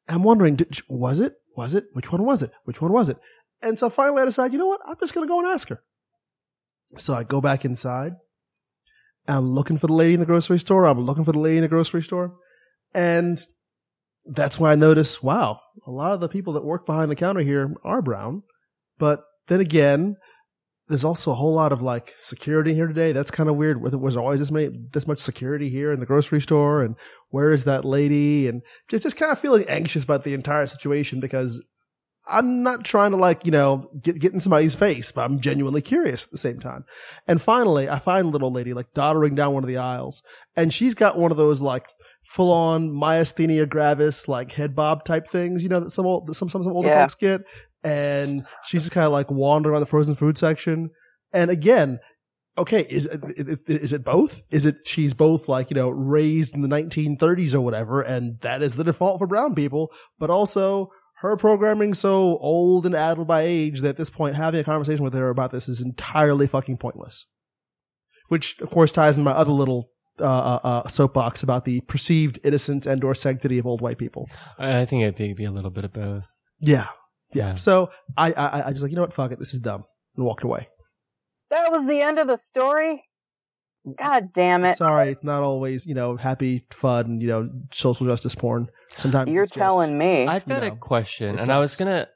[0.08, 1.34] I'm wondering, did, was it?
[1.56, 1.84] Was it?
[1.92, 2.50] Which one was it?
[2.64, 3.18] Which one was it?
[3.62, 4.80] And so finally I decide, you know what?
[4.86, 5.82] I'm just going to go and ask her.
[6.96, 8.14] So I go back inside.
[9.28, 10.86] I'm looking for the lady in the grocery store.
[10.86, 12.34] I'm looking for the lady in the grocery store.
[12.94, 13.44] And
[14.24, 17.40] that's when I notice, wow, a lot of the people that work behind the counter
[17.40, 18.42] here are brown.
[18.98, 20.16] But then again,
[20.88, 23.12] there's also a whole lot of like security here today.
[23.12, 23.80] That's kind of weird.
[23.80, 26.82] Was there always this many, this much security here in the grocery store?
[26.82, 26.96] And
[27.30, 28.46] where is that lady?
[28.46, 31.64] And just, just kind of feeling anxious about the entire situation because
[32.26, 35.82] I'm not trying to like, you know, get, get in somebody's face, but I'm genuinely
[35.82, 36.84] curious at the same time.
[37.26, 40.22] And finally, I find a little lady like doddering down one of the aisles
[40.56, 41.86] and she's got one of those like
[42.32, 46.48] full on myasthenia gravis, like head bob type things, you know, that some old, some,
[46.48, 47.02] some, some older Yeah.
[47.02, 47.42] folks get.
[47.84, 50.88] And she's just kind of like wandering around the frozen food section.
[51.34, 51.98] And again,
[52.56, 54.40] okay, is is is it both?
[54.50, 58.62] Is it she's both like, you know, raised in the 1930s or whatever, and that
[58.62, 63.42] is the default for brown people, but also her programming so old and addled by
[63.42, 66.78] age that at this point having a conversation with her about this is entirely fucking
[66.78, 67.26] pointless.
[68.28, 69.90] Which of course ties in my other little
[70.22, 74.28] uh, uh, uh, soapbox about the perceived innocence and or sanctity of old white people.
[74.58, 76.28] I I think it'd be, be a little bit of both.
[76.60, 76.86] Yeah.
[77.34, 77.48] Yeah.
[77.48, 77.54] Yeah.
[77.54, 79.12] So I, I, I just like, you know what?
[79.12, 79.38] Fuck it.
[79.38, 79.84] This is dumb.
[80.16, 80.68] And walked away.
[81.50, 83.02] That was the end of the story.
[83.98, 84.76] God damn it!
[84.76, 88.68] Sorry, it's not always, you know, happy, fun, you know, social justice porn.
[88.94, 90.24] Sometimes You're it's just- telling me.
[90.26, 92.06] I've got you a question, it and I was gonna,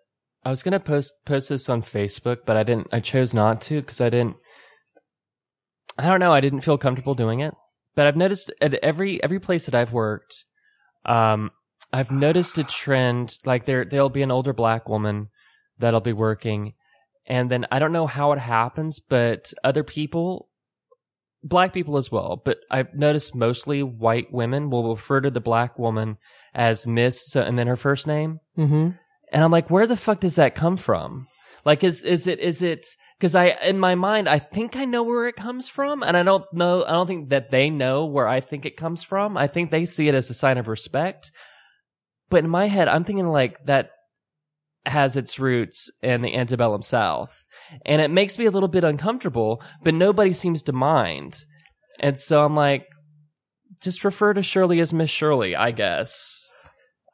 [0.44, 2.86] I was gonna post post this on Facebook, but I didn't.
[2.92, 4.36] I chose not to because I didn't.
[5.98, 6.32] I don't know.
[6.32, 7.52] I didn't feel comfortable doing it.
[7.96, 10.44] But I've noticed at every every place that I've worked,
[11.04, 11.50] um,
[11.92, 13.38] I've noticed a trend.
[13.44, 15.28] Like there, there'll be an older black woman
[15.78, 16.74] that'll be working,
[17.26, 20.48] and then I don't know how it happens, but other people,
[21.42, 22.40] black people as well.
[22.44, 26.18] But I've noticed mostly white women will refer to the black woman
[26.54, 28.40] as Miss, so, and then her first name.
[28.59, 28.98] Mhm.
[29.32, 31.26] And I'm like, where the fuck does that come from?
[31.64, 32.87] Like, is is it is it
[33.18, 36.22] because I in my mind I think I know where it comes from, and I
[36.22, 36.85] don't know.
[36.85, 39.37] I don't think that they know where I think it comes from.
[39.37, 41.33] I think they see it as a sign of respect.
[42.29, 43.90] But in my head, I'm thinking like that
[44.85, 47.42] has its roots in the antebellum South,
[47.85, 49.62] and it makes me a little bit uncomfortable.
[49.83, 51.38] But nobody seems to mind,
[52.00, 52.87] and so I'm like,
[53.83, 56.42] just refer to Shirley as Miss Shirley, I guess.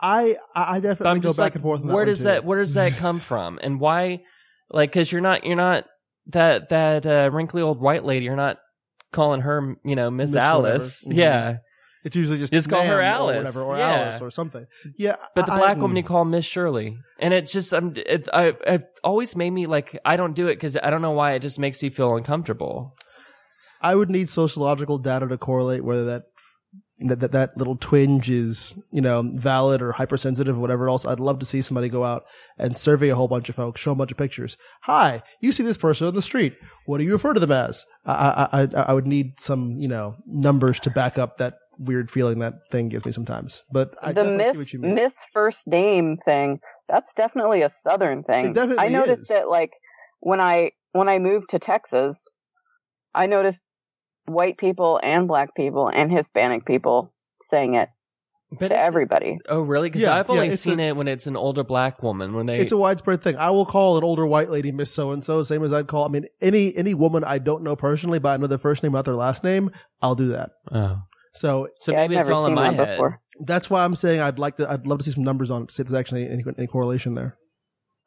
[0.00, 2.24] I, I definitely go just back like, and forth on that where does too.
[2.24, 4.22] that where does that come from, and why?
[4.68, 5.84] Like, because you're not you're not
[6.26, 8.24] that that uh, wrinkly old white lady.
[8.26, 8.58] You're not
[9.12, 11.04] calling her you know Miss Miss Alice.
[11.06, 11.14] Mhm.
[11.14, 11.56] Yeah,
[12.04, 13.56] It's usually just Just call her Alice.
[13.56, 14.02] or whatever, or Yeah.
[14.04, 14.66] Alice or something.
[14.96, 17.94] Yeah, but the I- black I- woman you call Miss Shirley, and it just I'm
[17.96, 21.12] it I it always made me like I don't do it because I don't know
[21.12, 22.92] why it just makes me feel uncomfortable.
[23.84, 26.22] I would need sociological data to correlate whether that
[27.08, 31.04] that that, that little twinge is you know valid or hypersensitive or whatever else.
[31.04, 32.24] I'd love to see somebody go out
[32.58, 34.56] and survey a whole bunch of folks, show a bunch of pictures.
[34.82, 36.54] Hi, you see this person on the street.
[36.86, 37.84] What do you refer to them as?
[38.04, 42.10] I I I, I would need some you know numbers to back up that weird
[42.10, 43.62] feeling that thing gives me sometimes.
[43.72, 44.94] But I the miss what you mean.
[44.94, 49.30] miss first name thing that's definitely a southern thing i noticed is.
[49.30, 49.72] it like
[50.20, 52.28] when i when i moved to texas
[53.14, 53.62] i noticed
[54.26, 57.88] white people and black people and hispanic people saying it
[58.52, 59.88] But to is it- everybody oh really?
[59.88, 62.46] Because Yeah, I've only it's seen a- it when it's an older black woman when
[62.46, 62.58] they.
[62.58, 63.36] It's a widespread thing.
[63.36, 66.04] I will call an older white lady Miss So and So, same as I'd call.
[66.04, 68.92] I mean, any any woman I don't know personally, but I know their first name,
[68.92, 69.70] not their last name.
[70.00, 70.50] I'll do that.
[70.70, 70.98] oh.
[71.34, 72.96] So So Yeah, I've maybe it's all in my one head.
[72.96, 73.20] before.
[73.40, 74.70] that's why I'm saying I'd like to.
[74.70, 75.70] I'd love to see some numbers on it.
[75.72, 77.38] See if there's actually any, any correlation there.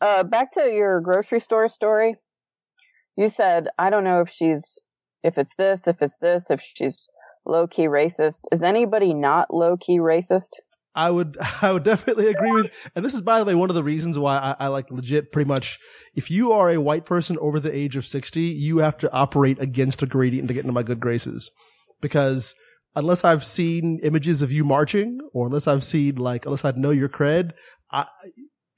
[0.01, 2.15] uh back to your grocery store story
[3.17, 4.78] you said i don't know if she's
[5.25, 7.09] if it's this if it's this if she's
[7.45, 10.49] low key racist is anybody not low key racist
[10.95, 13.75] I would, I would definitely agree with, and this is by the way one of
[13.75, 15.77] the reasons why I, I like legit pretty much.
[16.15, 19.59] If you are a white person over the age of sixty, you have to operate
[19.59, 21.51] against a gradient to get into my good graces,
[22.01, 22.55] because
[22.95, 26.91] unless I've seen images of you marching, or unless I've seen like, unless I know
[26.91, 27.51] your cred,
[27.91, 28.05] I,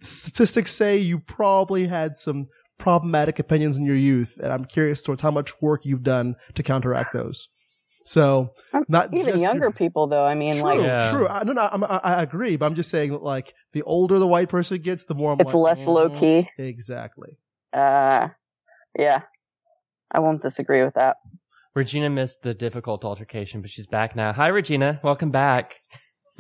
[0.01, 5.21] statistics say you probably had some problematic opinions in your youth, and I'm curious towards
[5.21, 7.49] how much work you've done to counteract those.
[8.05, 8.53] So,
[8.87, 11.11] not even just younger your- people though i mean True, like Yeah.
[11.11, 11.27] true.
[11.27, 14.17] I, no, no, I'm, I, I agree, but I'm just saying that like the older
[14.17, 17.37] the white person gets, the more I'm it's like, less low "Mm, key Exactly.
[17.73, 18.29] uh
[18.97, 19.23] yeah
[20.09, 21.17] i won't disagree with that
[21.75, 24.33] Regina missed the difficult altercation, but she's back now.
[24.33, 24.99] Hi, Regina.
[25.03, 25.81] Welcome back.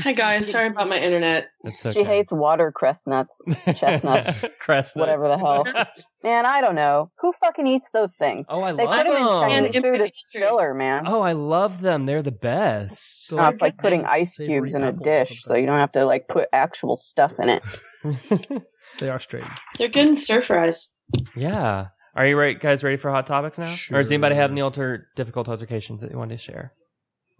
[0.01, 1.49] Hi guys, sorry about my internet.
[1.65, 1.89] Okay.
[1.89, 3.41] She hates water chestnuts,
[3.75, 4.95] chestnuts, Crestnuts.
[4.95, 5.65] whatever the hell.
[6.23, 7.09] Man, I don't know.
[7.19, 8.45] Who fucking eats those things?
[8.49, 9.49] Oh, I They love them in them.
[9.49, 10.01] Chinese And food.
[10.01, 10.41] It's pastry.
[10.47, 11.03] filler, man.
[11.07, 12.05] Oh, I love them.
[12.05, 13.31] They're the best.
[13.31, 16.27] No, it's like putting ice cubes in a dish, so you don't have to like
[16.27, 17.63] put actual stuff in it.
[18.99, 19.45] They are strange.
[19.77, 20.89] They're good in stir fries.
[21.35, 21.87] yeah.
[22.15, 23.75] Are you ready, guys ready for hot topics now?
[23.91, 26.71] Or does anybody have any alter difficult altercations that you want to share?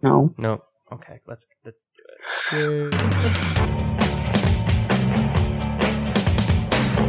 [0.02, 0.34] No.
[0.36, 0.62] No.
[0.92, 2.07] Okay, let's let's do it.
[2.52, 2.90] Yay.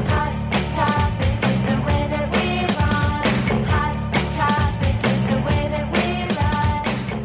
[0.08, 0.34] Hot
[0.76, 3.24] topic is the way that we run.
[3.70, 3.98] Hot
[4.36, 6.82] topic is the way that we run.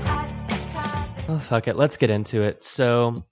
[0.07, 0.29] Hot
[0.73, 1.25] topic.
[1.29, 1.77] Oh fuck it.
[1.77, 2.64] Let's get into it.
[2.64, 3.25] So,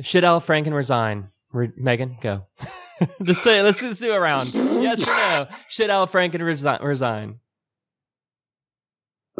[0.00, 1.28] should Al Franken resign?
[1.52, 2.42] Re- Megan, go.
[3.22, 3.62] just say.
[3.62, 4.52] Let's just do a round.
[4.54, 5.46] Yes or no?
[5.68, 7.40] Should Al Franken resi- resign?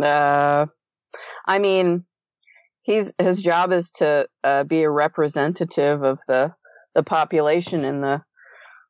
[0.02, 0.66] Uh,
[1.46, 2.04] I mean,
[2.90, 6.52] he's his job is to uh, be a representative of the
[6.94, 8.22] the population, and the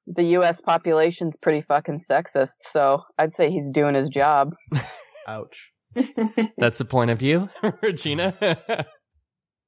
[0.06, 0.60] the U.S.
[0.60, 2.56] population's pretty fucking sexist.
[2.62, 4.54] So I'd say he's doing his job.
[5.26, 5.72] Ouch.
[6.58, 7.48] That's a point of view,
[7.82, 8.86] Regina.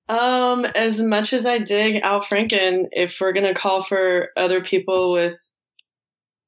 [0.09, 5.13] Um, as much as I dig Al Franken, if we're gonna call for other people
[5.13, 5.37] with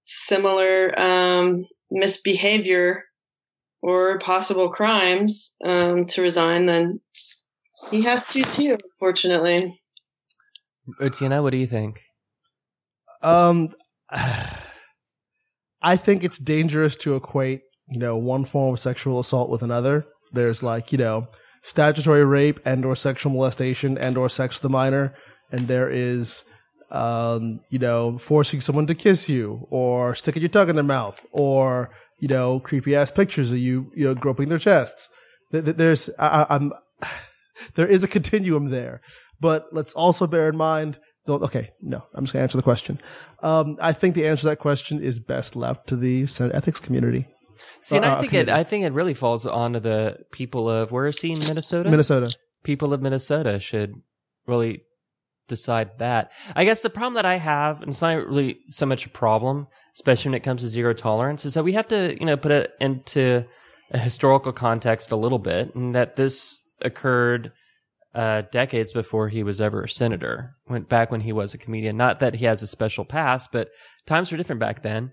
[0.07, 3.05] similar um, misbehavior
[3.83, 7.01] or possible crimes um, to resign, then
[7.91, 8.77] he has to too.
[9.01, 9.81] Unfortunately,
[11.01, 12.01] Otieno, what do you think?
[13.23, 13.69] Um,
[15.83, 20.07] I think it's dangerous to equate, you know, one form of sexual assault with another.
[20.33, 21.29] There's like, you know,
[21.63, 25.15] statutory rape and or sexual molestation and or sex with a minor,
[25.53, 26.45] and there is,
[26.91, 31.25] um, you know, forcing someone to kiss you or sticking your tongue in their mouth
[31.33, 35.09] or, you know, creepy ass pictures of you, you know, groping their chests.
[35.53, 36.73] Th- th- There's, I, I- I'm,
[37.75, 39.01] there is a continuum there,
[39.41, 40.99] but let's also bear in mind.
[41.27, 43.01] Don't, okay, no, I'm just gonna answer the question.
[43.43, 46.81] Um, I think the answer to that question is best left to the Senate ethics
[46.81, 47.27] community,
[47.81, 48.49] See, and Uh, I uh, think it.
[48.49, 51.91] I think it really falls onto the people of where is he in Minnesota?
[51.91, 52.35] Minnesota.
[52.63, 53.95] people of Minnesota should
[54.47, 54.83] really
[55.49, 56.33] decide that.
[56.57, 59.67] I guess the problem that I have, and it's not really so much a problem,
[59.95, 62.53] especially when it comes to zero tolerance, is that we have to, you know, put
[62.53, 63.45] it into
[63.91, 67.53] a historical context a little bit, and that this occurred
[68.15, 70.55] uh, decades before he was ever a senator.
[70.69, 71.97] Went back when he was a comedian.
[71.97, 73.71] Not that he has a special past, but
[74.07, 75.13] times were different back then.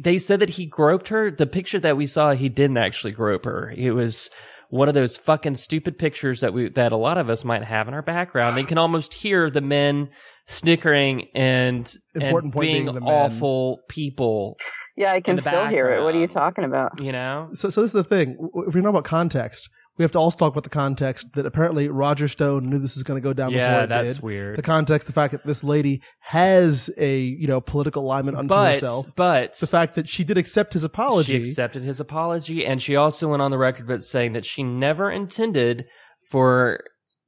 [0.00, 1.30] They said that he groped her.
[1.30, 3.74] The picture that we saw, he didn't actually grope her.
[3.76, 4.30] It was
[4.70, 7.88] one of those fucking stupid pictures that we that a lot of us might have
[7.88, 8.56] in our background.
[8.56, 10.08] They can almost hear the men
[10.46, 13.10] snickering and, Important and point being being the men.
[13.12, 14.56] awful people.
[14.96, 16.02] Yeah, I can the still hear it.
[16.02, 17.00] What are you talking about?
[17.02, 18.36] You know, So, so this is the thing.
[18.66, 21.88] If we know about context, we have to also talk about the context that apparently
[21.88, 24.22] Roger Stone knew this was going to go down before yeah, it that's did.
[24.22, 24.56] weird.
[24.56, 28.74] The context, the fact that this lady has a you know political alignment unto but
[28.74, 29.14] herself.
[29.14, 31.32] but The fact that she did accept his apology.
[31.32, 34.62] She accepted his apology, and she also went on the record but saying that she
[34.62, 35.86] never intended
[36.30, 36.80] for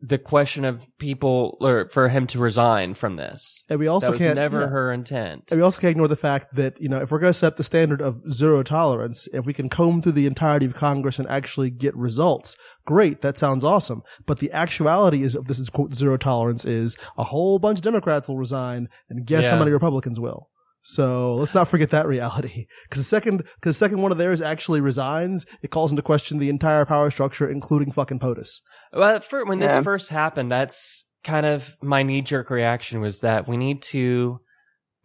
[0.07, 3.65] the question of people or for him to resign from this.
[3.71, 4.67] and we also that was can't never yeah.
[4.67, 5.45] her intent.
[5.51, 7.57] And we also can't ignore the fact that, you know, if we're going to set
[7.57, 11.29] the standard of zero tolerance, if we can comb through the entirety of Congress and
[11.29, 13.23] actually get results, great.
[13.23, 14.03] That sounds awesome.
[14.27, 17.85] But the actuality is of this is quote zero tolerance is a whole bunch of
[17.85, 20.51] Democrats will resign and guess how many Republicans will.
[20.87, 22.67] So let's not forget that reality.
[22.91, 26.39] Cause the second, cause the second one of theirs actually resigns, it calls into question
[26.39, 28.61] the entire power structure, including fucking POTUS.
[28.93, 29.81] Well, for, when this Yeah.
[29.83, 34.41] first happened, that's kind of my knee jerk reaction was that we need to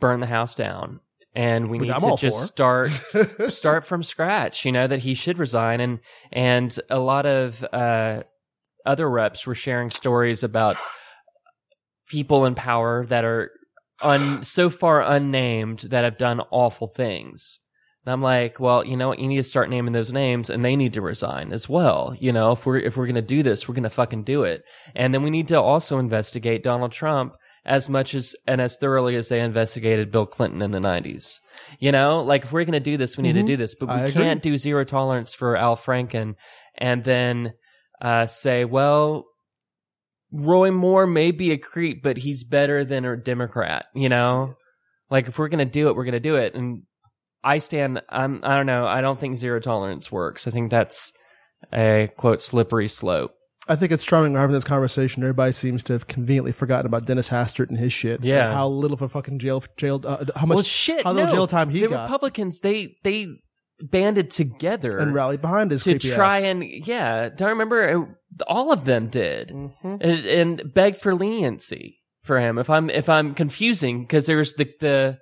[0.02, 1.00] burn the house down
[1.34, 2.46] and we Which need I'm to just for.
[2.46, 4.66] start start from scratch.
[4.66, 6.00] You know that he should resign, and
[6.34, 8.24] and a lot of uh,
[8.86, 10.76] other reps were sharing stories about
[12.10, 13.52] people in power that are
[14.02, 17.60] un, so far unnamed that have done awful things.
[18.06, 19.20] And I'm like, well, you know what?
[19.20, 22.16] You need to start naming those names, and they need to resign as well.
[22.18, 24.64] You know, if we're if we're gonna do this, we're gonna fucking do it.
[24.96, 27.36] And then we need to also investigate Donald Trump
[27.66, 31.40] as much as and as thoroughly as they investigated Bill Clinton in the '90s.
[31.80, 33.96] You know, like if we're gonna do this, we need to do this, but we
[33.96, 36.36] I can't do zero tolerance for Al Franken
[36.76, 37.54] and then
[38.02, 39.26] uh, say, well,
[40.32, 43.88] Roy Moore may be a creep, but he's better than a Democrat.
[43.94, 44.56] You know,
[45.10, 46.56] like if we're gonna do it, we're gonna do it.
[46.56, 46.84] And
[47.44, 48.02] I stand.
[48.10, 48.42] I'm.
[48.44, 48.86] I don't know.
[48.86, 50.48] I don't think zero tolerance works.
[50.48, 51.14] I think that's
[51.74, 53.34] a quote slippery slope.
[53.68, 55.22] I think it's charming we're having this conversation.
[55.22, 58.24] Everybody seems to have conveniently forgotten about Dennis Hastert and his shit.
[58.24, 58.52] Yeah.
[58.52, 61.04] How little of a fucking jail, jail, uh, how much, well, shit.
[61.04, 61.36] how little no.
[61.36, 62.04] jail time he the got.
[62.04, 63.28] Republicans, they they
[63.82, 66.44] banded together and rallied behind his to try ass.
[66.46, 67.30] and yeah.
[67.30, 67.90] Don't remember
[68.40, 69.74] uh, all of them did Mhm.
[70.02, 72.58] and, and begged for leniency for him.
[72.58, 75.18] If I'm if I'm confusing because there's the the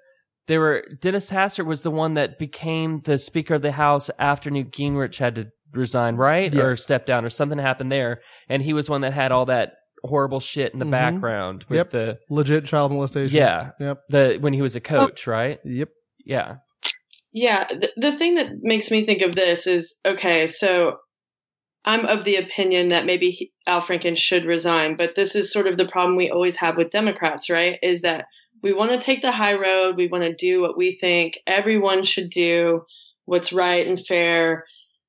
[0.47, 4.49] there were Dennis Hastert was the one that became the Speaker of the House after
[4.49, 8.71] Newt Gingrich had to resign, right, or step down, or something happened there, and he
[8.73, 9.73] was one that had all that
[10.05, 10.91] horrible shit in the Mhm.
[10.91, 11.89] background with Yep.
[11.89, 13.35] the legit child molestation.
[13.35, 13.97] yeah Yep.
[14.09, 15.59] the when he was a coach, right?
[15.65, 15.89] Yep.
[16.25, 16.55] Yeah.
[17.33, 20.97] Yeah, the, the thing that makes me think of this is okay, so
[21.85, 25.67] I'm of the opinion that maybe he, Al Franken should resign, but this is sort
[25.67, 27.79] of the problem we always have with Democrats, right?
[27.81, 28.25] Is that
[28.63, 32.03] we want to take the high road, we want to do what we think everyone
[32.03, 32.85] should do,
[33.25, 34.65] what's right and fair,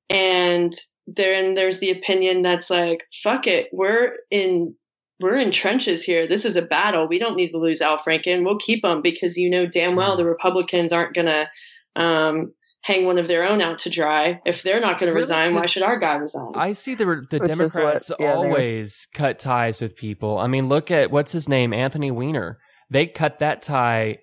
[0.09, 0.73] and
[1.07, 4.75] then there's the opinion that's like, fuck it, we're in
[5.19, 6.27] we're in trenches here.
[6.27, 7.07] This is a battle.
[7.07, 8.45] We don't need to lose Al Franken.
[8.45, 10.19] We'll keep him because you know damn well mm-hmm.
[10.19, 11.49] the Republicans aren't going to
[11.95, 14.41] um, hang one of their own out to dry.
[14.45, 15.23] If they're not going to Really?
[15.23, 16.51] resign, why should our guy resign?
[16.55, 19.95] I see the the Which is what- Democrats yeah, they were- always cut ties with
[19.95, 20.37] people.
[20.37, 22.57] I mean, look at what's his name, Anthony Weiner.
[22.89, 24.19] They cut that tie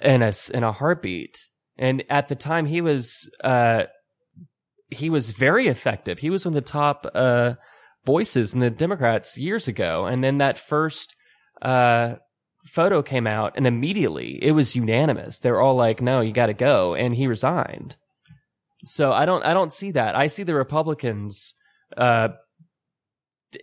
[0.00, 1.38] in a s- in a heartbeat.
[1.78, 3.84] And at the time, he was uh,
[4.90, 6.18] he was very effective.
[6.18, 7.54] He was one of the top uh,
[8.04, 10.04] voices in the Democrats years ago.
[10.06, 11.14] And then that first
[11.62, 12.16] uh,
[12.64, 15.38] photo came out, and immediately it was unanimous.
[15.38, 17.96] They're all like, "No, you got to go," and he resigned.
[18.82, 20.16] So I don't I don't see that.
[20.16, 21.54] I see the Republicans
[21.96, 22.28] uh,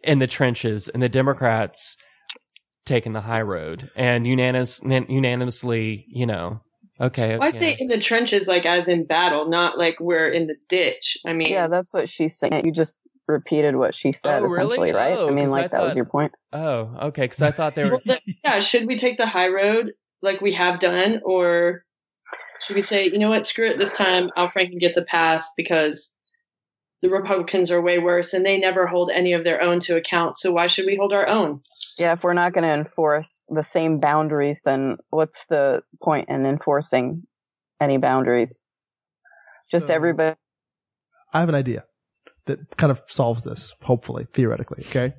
[0.04, 1.98] in the trenches and the Democrats
[2.86, 6.62] taking the high road and unanimous unanimously, you know.
[7.00, 10.48] Okay, Well, I say in the trenches, like as in battle, not like we're in
[10.48, 11.18] the ditch.
[11.28, 12.66] I mean, Yeah, that's what she's saying.
[12.66, 12.98] You just
[13.28, 14.68] repeated what she said, Oh, really?
[14.76, 15.18] essentially, right?
[15.18, 16.34] Oh, I mean, 'cause I like that was your point.
[16.54, 17.92] oh, okay, because I thought they were.
[17.92, 21.84] Well, then, yeah, should we take the high road like we have done, or
[22.62, 25.50] should we say, you know what, screw it, this time Al Franken gets a pass
[25.56, 26.14] because
[27.04, 30.38] the Republicans are way worse and they never hold any of their own to account.
[30.40, 31.62] So why should we hold our own?
[32.00, 36.46] Yeah, if we're not going to enforce the same boundaries, then what's the point in
[36.48, 37.22] enforcing
[37.80, 38.62] any boundaries?
[39.72, 40.36] Just So, everybody.
[41.34, 41.84] I have an idea
[42.48, 44.84] that kind of solves this, hopefully, theoretically.
[44.88, 45.14] Okay.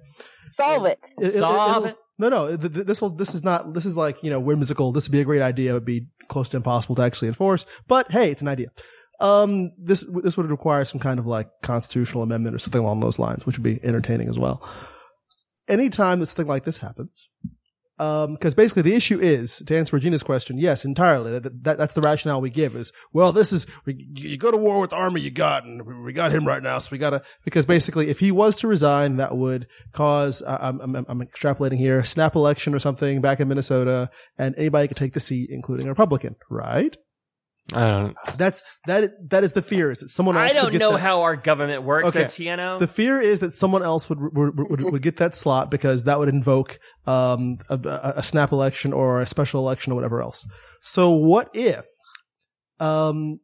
[0.50, 0.98] Solve it.
[1.18, 2.56] It- it- Solve it'll- No, no.
[2.56, 3.10] th- th- This will.
[3.10, 3.72] This is not.
[3.74, 4.90] This is like you know whimsical.
[4.92, 5.70] This would be a great idea.
[5.70, 7.64] It would be close to impossible to actually enforce.
[7.86, 8.68] But hey, it's an idea.
[9.20, 13.18] Um, this this would require some kind of like constitutional amendment or something along those
[13.20, 14.66] lines, which would be entertaining as well.
[15.68, 17.28] Anytime that something like this happens,
[17.98, 20.58] um, because basically the issue is to answer Regina's question.
[20.58, 21.38] Yes, entirely.
[21.38, 24.80] That, that, that's the rationale we give is well, this is you go to war
[24.80, 27.66] with the army you got, and we got him right now, so we gotta because
[27.66, 32.34] basically if he was to resign, that would cause I'm, I'm I'm extrapolating here snap
[32.34, 36.36] election or something back in Minnesota, and anybody could take the seat, including a Republican,
[36.50, 36.96] right?
[37.74, 38.16] I don't.
[38.36, 40.92] That's that that is the fear is that someone else I don't could get know
[40.92, 42.22] that- how our government works, Okay.
[42.24, 42.78] Etienne.
[42.78, 46.18] The fear is that someone else would would, would, would get that slot because that
[46.18, 50.46] would invoke um, a, a- a snap election or a special election or whatever else.
[50.80, 51.84] So what if,
[52.80, 53.38] um,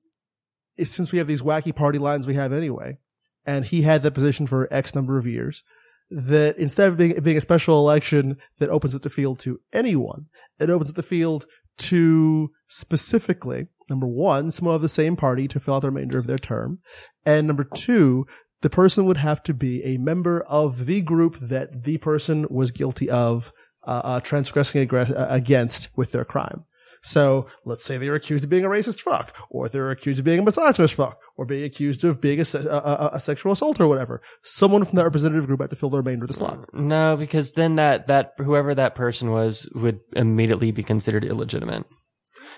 [0.78, 2.98] since we have these wacky party lines we have anyway,
[3.44, 5.62] and he had that position for X number of years,
[6.10, 10.26] that instead of being being a special election that opens up the field to anyone,
[10.58, 11.44] it opens up the field
[11.76, 16.26] to specifically number one, someone of the same party to fill out the remainder of
[16.26, 16.78] their term,
[17.24, 18.26] and number two,
[18.62, 22.70] the person would have to be a member of the group that the person was
[22.70, 23.52] guilty of
[23.86, 26.64] uh, uh, transgressing uh, against with their crime.
[27.02, 30.38] So let's say they're accused of being a racist fuck, or they're accused of being
[30.38, 33.78] a misogynist fuck, or being accused of being a, se- a, a, a sexual assault
[33.78, 34.22] or whatever.
[34.42, 36.72] Someone from that representative group had to fill the remainder of the slot.
[36.72, 41.84] no, because then that that whoever that person was would immediately be considered illegitimate.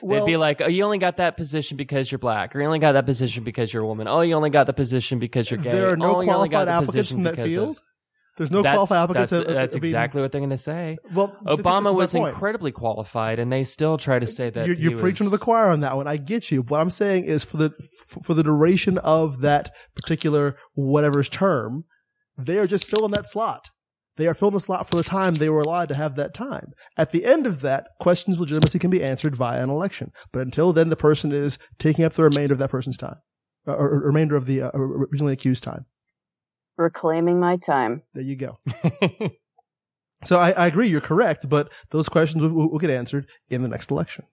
[0.03, 2.79] They'd be like, "Oh, you only got that position because you're black, or you only
[2.79, 4.09] got that position because you're a woman.
[4.09, 5.73] Oh, you only got the position because you're gay.
[5.73, 7.77] there are no oh, you only got qualified applicants from that field.
[7.77, 7.83] of-"
[8.37, 9.31] There's no that's, qualified applicants.
[9.31, 10.99] That's, of- of- uh, that's of being- exactly what they're going to say.
[11.15, 15.27] Well, Obama was incredibly qualified, and they still try to say that you're, you're preaching
[15.27, 16.07] to the choir on that one.
[16.07, 16.61] I get you.
[16.63, 17.71] What I'm saying is for the
[18.23, 21.85] for the duration of that particular whatever's term,
[22.37, 23.71] they are just filling that slot.
[24.17, 26.73] They are filling the slot for the time they were allowed to have that time.
[26.97, 30.13] At the end of that, questions of legitimacy can be answered via an election.
[30.33, 33.17] But until then, the person is taking up the remainder of that person's time,
[33.67, 35.87] or, or remainder of the uh, originally accused time.
[36.79, 38.03] Reclaiming my time.
[38.15, 38.59] There you go.
[40.25, 43.63] So I, I agree, you're correct, but those questions will, will, will get answered in
[43.63, 44.25] the next election.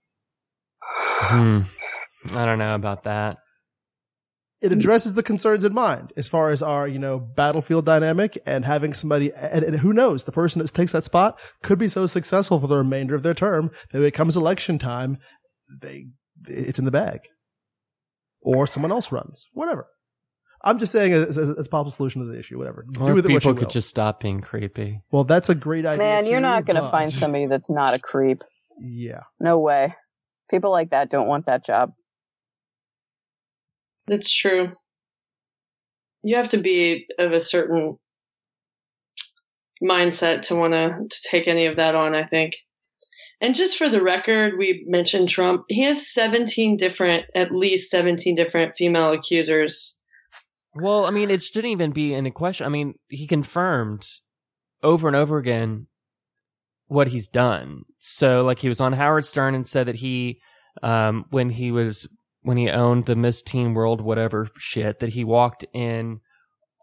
[0.82, 1.62] Hmm.
[2.34, 3.38] I don't know about that.
[4.64, 8.66] It addresses the concerns in mind as far as our, you know, battlefield dynamic and
[8.66, 12.08] having somebody, and, and who knows, the person that takes that spot could be so
[12.08, 15.18] successful for the remainder of their term that when it comes election time,
[15.82, 16.06] they,
[16.48, 17.20] it's in the bag.
[18.42, 19.48] or someone else runs.
[19.54, 19.88] Whatever.
[20.66, 22.58] I'm just saying as, as, as a possible solution to the issue.
[22.58, 22.86] Whatever.
[23.00, 23.72] Or Do with people you could will.
[23.72, 25.02] just stop being creepy.
[25.12, 26.06] Well, that's a great idea.
[26.06, 28.44] Man, you're not going to find somebody that's not a creep.
[28.80, 29.22] Yeah.
[29.42, 29.94] No way.
[30.50, 31.92] People like that don't want that job.
[34.08, 34.72] That's true.
[36.24, 37.98] You have to be of a certain
[39.82, 42.56] mindset to want to to take any of that on, I think.
[43.42, 45.66] And just for the record, we mentioned Trump.
[45.68, 49.98] He has 17 different, at least 17 different female accusers.
[50.76, 52.66] Well, I mean, it shouldn't even be in a question.
[52.66, 54.08] I mean, he confirmed
[54.82, 55.88] over and over again
[56.88, 57.84] what he's done.
[58.00, 60.40] So, like, he was on Howard Stern and said that he,
[60.82, 62.08] um, when he was
[62.44, 66.22] when he owned the Miss Teen World whatever shit, that he walked in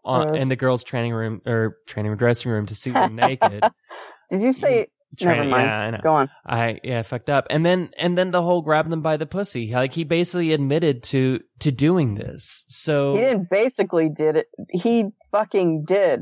[0.03, 0.41] on Gross.
[0.41, 3.63] in the girls' training room or training room dressing room to see them naked.
[4.29, 4.87] Did you say?
[5.19, 5.67] Train- Never mind.
[5.67, 5.97] Yeah, I know.
[6.01, 6.29] Go on.
[6.45, 7.45] I yeah, I fucked up.
[7.49, 9.71] And then and then the whole grab them by the pussy.
[9.73, 12.65] Like he basically admitted to to doing this.
[12.69, 14.47] So He didn't basically did it.
[14.69, 16.21] He fucking did.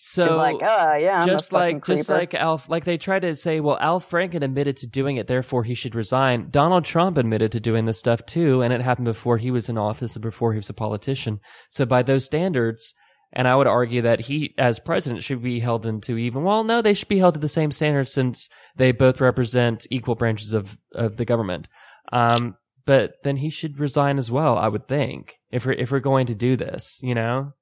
[0.00, 2.20] So like, oh yeah, I'm just like just creeper.
[2.20, 5.64] like Alf like they try to say, well, Al Franken admitted to doing it, therefore
[5.64, 6.50] he should resign.
[6.50, 9.76] Donald Trump admitted to doing this stuff too, and it happened before he was in
[9.76, 11.40] office and before he was a politician.
[11.68, 12.94] So by those standards,
[13.32, 16.44] and I would argue that he, as president, should be held into even.
[16.44, 20.14] Well, no, they should be held to the same standards since they both represent equal
[20.14, 21.66] branches of of the government.
[22.12, 24.56] Um, but then he should resign as well.
[24.56, 27.54] I would think if we're if we're going to do this, you know.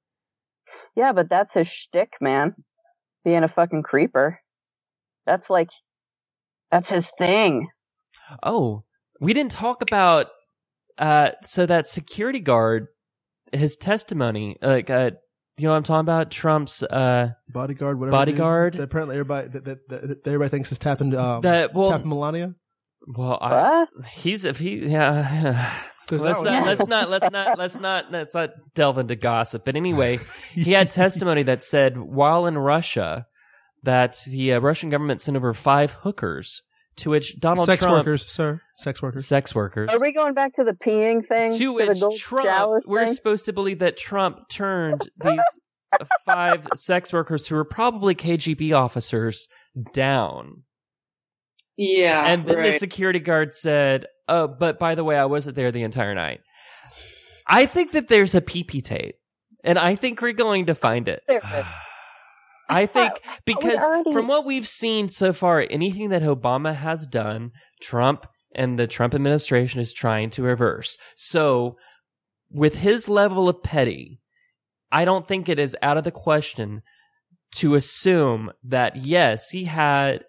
[0.97, 2.55] Yeah, but that's his shtick, man.
[3.23, 4.39] Being a fucking creeper.
[5.27, 5.69] That's like,
[6.71, 7.69] that's his thing.
[8.41, 8.83] Oh,
[9.21, 10.27] we didn't talk about
[10.97, 12.87] uh so that security guard
[13.51, 15.11] his testimony like uh
[15.59, 18.17] you know what I'm talking about Trump's uh Bodyguard, whatever.
[18.17, 18.73] Bodyguard?
[18.73, 22.09] That apparently everybody that, that, that, that everybody thinks is tapping um, that well tapping
[22.09, 22.55] Melania.
[23.07, 24.07] well I, What?
[24.07, 25.71] he's if he yeah
[26.07, 29.75] There's let's not, let's not let's not let's not let's not delve into gossip but
[29.75, 30.19] anyway
[30.53, 33.25] he had testimony that said while in Russia
[33.83, 36.61] that the uh, Russian government sent over five hookers
[36.97, 38.61] to which Donald Trump sex Trump workers, sir.
[38.77, 39.27] Sex workers.
[39.27, 41.57] sex workers Are we going back to the peeing thing?
[41.57, 43.13] to the which gold Trump, we're thing?
[43.13, 45.39] supposed to believe that Trump turned these
[46.25, 49.47] five sex workers who were probably KGB officers
[49.93, 50.63] down.
[51.77, 52.25] Yeah.
[52.25, 55.83] and then the security guard said, Oh, but by the way, I wasn't there the
[55.83, 56.41] entire night.
[57.47, 59.15] I think that there's a PP tape,
[59.63, 61.23] and I think we're going to find it.
[61.27, 61.65] There it is.
[62.69, 63.13] I think
[63.45, 67.51] because already- from what we've seen so far, anything that Obama has done,
[67.81, 70.97] Trump and the Trump administration is trying to reverse.
[71.15, 71.77] So,
[72.49, 74.19] with his level of petty,
[74.91, 76.81] I don't think it is out of the question
[77.55, 80.25] to assume that yes, he had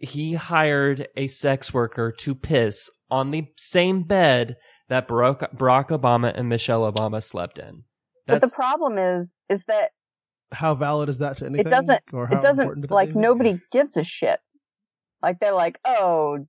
[0.00, 4.56] he hired a sex worker to piss on the same bed
[4.88, 7.84] that Barack, Barack Obama and Michelle Obama slept in.
[8.26, 9.90] But the problem is, is that
[10.52, 11.66] How valid is that to anything?
[11.66, 13.22] it doesn't, Or how it doesn't, important to that like anything?
[13.22, 14.40] nobody gives a shit.
[15.22, 16.46] Like they're like, oh,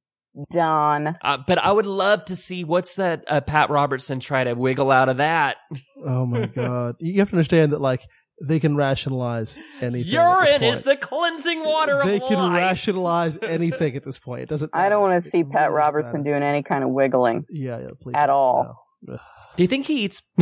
[0.52, 1.16] Don.
[1.22, 4.92] Uh, but I would love to see what's that uh, Pat Robertson try to wiggle
[4.92, 5.58] out of that.
[6.06, 6.98] Oh my god!
[7.00, 8.02] You have to understand that like
[8.42, 9.90] they can rationalize anything.
[10.18, 12.58] at this Urine is the cleansing water They of can life.
[12.58, 14.42] rationalize anything at this point.
[14.44, 14.72] It doesn't.
[14.74, 16.32] I don't want to see really Pat doesn't Robertson matter.
[16.32, 17.46] doing any kind of wiggling.
[17.50, 18.76] Yeah, yeah, please at all.
[19.06, 19.18] No.
[19.56, 20.22] Do you think he eats?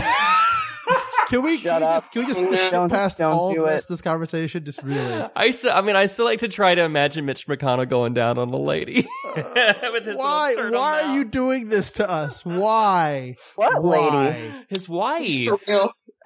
[1.27, 1.57] Can we?
[1.57, 1.95] Shut can we up.
[1.95, 2.49] just, can we just, No.
[2.51, 3.85] just skip Don't- past don't all do the rest it.
[3.85, 4.63] of this conversation?
[4.63, 5.27] Just really.
[5.35, 8.37] I still, I mean, I still like to try to imagine Mitch McConnell going down
[8.37, 9.33] on the lady uh,
[9.91, 10.55] with his Why?
[10.55, 11.15] Why are mouth.
[11.17, 12.45] you doing this to us?
[12.45, 13.35] Why?
[13.57, 14.29] What Why?
[14.29, 14.53] lady?
[14.69, 15.27] his wife?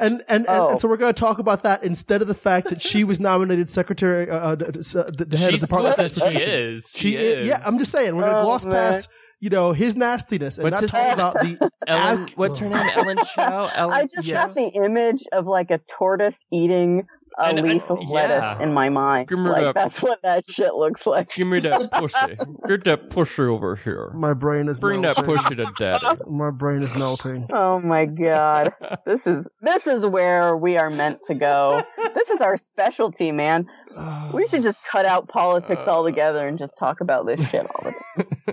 [0.01, 0.13] For real.
[0.13, 0.69] And and, and, Oh.
[0.71, 3.19] and so we're going to talk about that instead of the fact that she was
[3.19, 5.91] nominated secretary, uh, uh, d- d- s- uh, the the head of She's the Department
[5.99, 6.41] of Transportation.
[6.41, 6.93] she is.
[6.95, 7.47] She is.
[7.47, 8.73] Yeah, I'm just saying we're going to Oh, gloss man.
[8.73, 11.13] past you know his nastiness and What's not his talk name?
[11.13, 12.23] about the Ellen.
[12.25, 12.89] ac- What's her name?
[12.95, 13.69] Ellen Chao.
[13.73, 13.93] Ellen.
[13.93, 14.37] I just yes.
[14.37, 17.07] have the image of like a tortoise eating
[17.39, 18.09] a And- leaf of yeah.
[18.09, 19.27] lettuce in my mind.
[19.29, 19.75] Give me Like that.
[19.75, 21.29] that's what that shit looks like.
[21.33, 22.37] Give me that pussy.
[22.67, 24.11] Get that pussy over here.
[24.13, 25.35] My brain is Bring that melting.
[25.37, 26.05] pussy to daddy.
[26.29, 27.47] My brain is melting.
[27.53, 28.73] Oh my god.
[29.05, 31.83] This is this is where we are meant to go.
[32.15, 33.65] This is our specialty, man.
[34.33, 37.83] We should just cut out politics uh, altogether and just talk about this shit all
[37.83, 37.91] the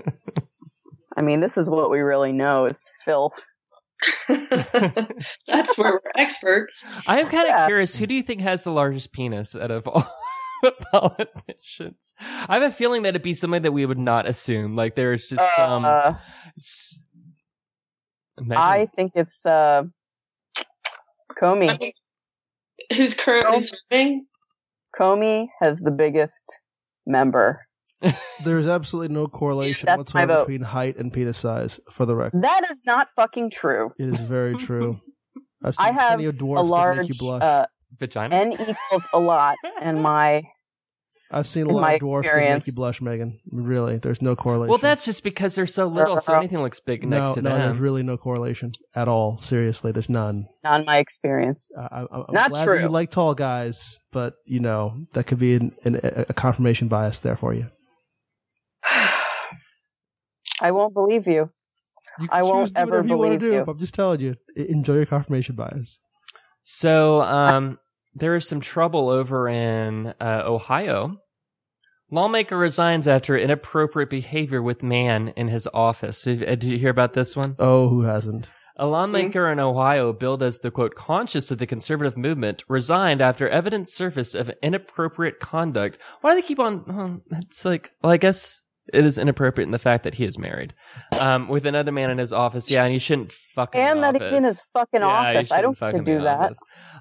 [0.01, 0.13] time.
[1.17, 3.45] I mean, this is what we really know is filth.
[4.29, 6.85] That's where we're experts.
[7.07, 7.67] I am kind of Yeah.
[7.67, 7.97] curious.
[7.97, 10.07] Who do you think has the largest penis out of all
[10.63, 12.15] the politicians?
[12.21, 14.77] I have a feeling that it'd be somebody that we would not assume.
[14.77, 15.85] Like there's just some.
[15.85, 16.15] Uh,
[16.57, 17.05] s-
[18.41, 18.57] Megan?
[18.57, 19.83] I think it's uh
[21.41, 21.71] Comey.
[21.71, 21.93] I mean,
[22.97, 24.27] who's currently serving?
[24.99, 26.45] Comey has the biggest
[27.07, 27.67] member.
[28.45, 32.43] There's absolutely no correlation whatsoever between height and penis size, for the record.
[32.43, 33.93] That is not fucking true.
[33.99, 35.01] It is very true.
[35.65, 37.43] I've seen I have plenty of a dwarfs that make you blush.
[37.43, 37.67] uh,
[37.99, 38.37] Vagina.
[38.37, 40.43] n equals a lot, and my
[41.31, 43.41] I've seen a in lot my of dwarfs that make experience- you blush, Megan.
[43.51, 44.69] Really, there's no correlation.
[44.71, 47.53] well, that's just because they're so little, so anything looks big no, next to them.
[47.53, 47.59] no.
[47.59, 47.83] There's them.
[47.83, 49.37] really no correlation at all.
[49.39, 50.47] Seriously, there's none.
[50.63, 51.71] not my experience.
[51.77, 55.39] I, I, I'm Not glad that you like tall guys, but you know that could
[55.39, 57.67] be an, an, a confirmation bias there for you.
[60.61, 61.51] I won't believe you.
[62.19, 63.59] You I won't choose to do ever whatever you want to believe do.
[63.59, 63.65] you.
[63.65, 66.01] but I'm just telling you, enjoy your confirmation bias.
[66.65, 67.79] So, um,
[68.15, 71.19] there is some trouble over in uh, Ohio.
[72.11, 76.27] Lawmaker resigns after inappropriate behavior with man in his office.
[76.27, 77.55] Uh, Did you hear about this one?
[77.59, 78.51] Oh, who hasn't?
[78.81, 83.49] A lawmaker in Ohio, billed as the quote conscious of the conservative movement, resigned after
[83.49, 85.99] evidence surfaced of inappropriate conduct.
[86.21, 87.23] Why do they keep on?
[87.33, 88.63] It's like, well, I guess
[88.93, 90.75] it is inappropriate in the fact that he is married
[91.21, 92.71] um, with another man in his office.
[92.71, 93.81] Yeah, and he shouldn't fucking.
[93.81, 94.31] And that office.
[94.31, 95.51] he's in his fucking Yeah, office.
[95.51, 96.53] I don't shouldn't to fucking do that.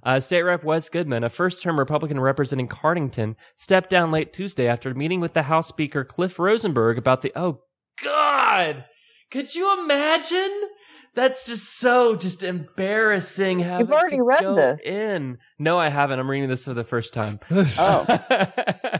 [0.03, 4.93] Uh, State Rep Wes Goodman, a first-term Republican representing Cardington, stepped down late Tuesday after
[4.93, 7.31] meeting with the House Speaker Cliff Rosenberger about the.
[7.35, 7.61] Oh
[8.03, 8.85] God!
[9.31, 10.69] Could you imagine?
[11.13, 13.59] That's just so just embarrassing.
[13.59, 14.81] Having already to read go this.
[14.85, 16.19] In no, I haven't.
[16.19, 17.39] I'm reading this for the first time.
[17.79, 18.05] Oh.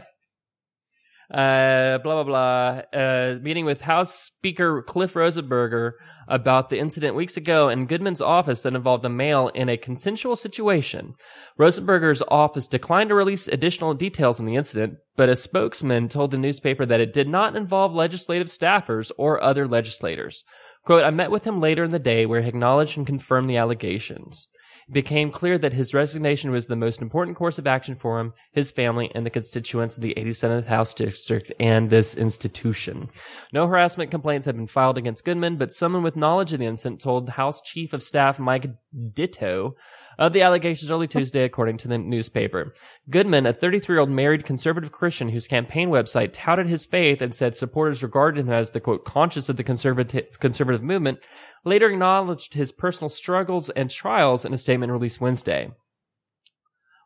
[1.32, 2.82] uh, blah blah blah.
[2.92, 5.92] Uh, meeting with House Speaker Cliff Rosenberger
[6.26, 10.36] about the incident weeks ago in Goodman's office that involved a male in a consensual
[10.36, 11.14] situation.
[11.58, 16.38] Rosenberger's office declined to release additional details on the incident, but a spokesman told the
[16.38, 20.44] newspaper that it did not involve legislative staffers or other legislators.
[20.84, 23.58] Quote, I met with him later in the day where he acknowledged and confirmed the
[23.58, 24.48] allegations.
[24.88, 28.32] It became clear that his resignation was the most important course of action for him,
[28.52, 33.10] his family, and the constituents of the 87th House District and this institution.
[33.52, 37.00] No harassment complaints have been filed against Goodman, but someone with knowledge of the incident
[37.00, 38.70] told House Chief of Staff Mike
[39.12, 39.74] Dittoe
[40.18, 42.74] of the allegations early Tuesday, according to the newspaper.
[43.08, 47.34] Goodman, a 33 year old married conservative Christian whose campaign website touted his faith and
[47.34, 51.20] said supporters regarded him as the quote, conscious of the conservative, conservative movement,
[51.64, 55.70] later acknowledged his personal struggles and trials in a statement released Wednesday.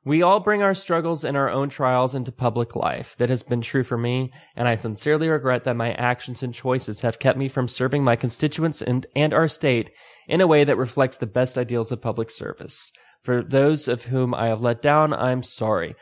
[0.05, 3.15] We all bring our struggles and our own trials into public life.
[3.19, 7.03] That has been true for me, and I sincerely regret that my actions and choices
[7.03, 9.93] have kept me from serving my constituents and, and our state
[10.27, 12.93] in a way that reflects the best ideals of public service.
[13.23, 15.95] For those of whom I have let down, I'm sorry.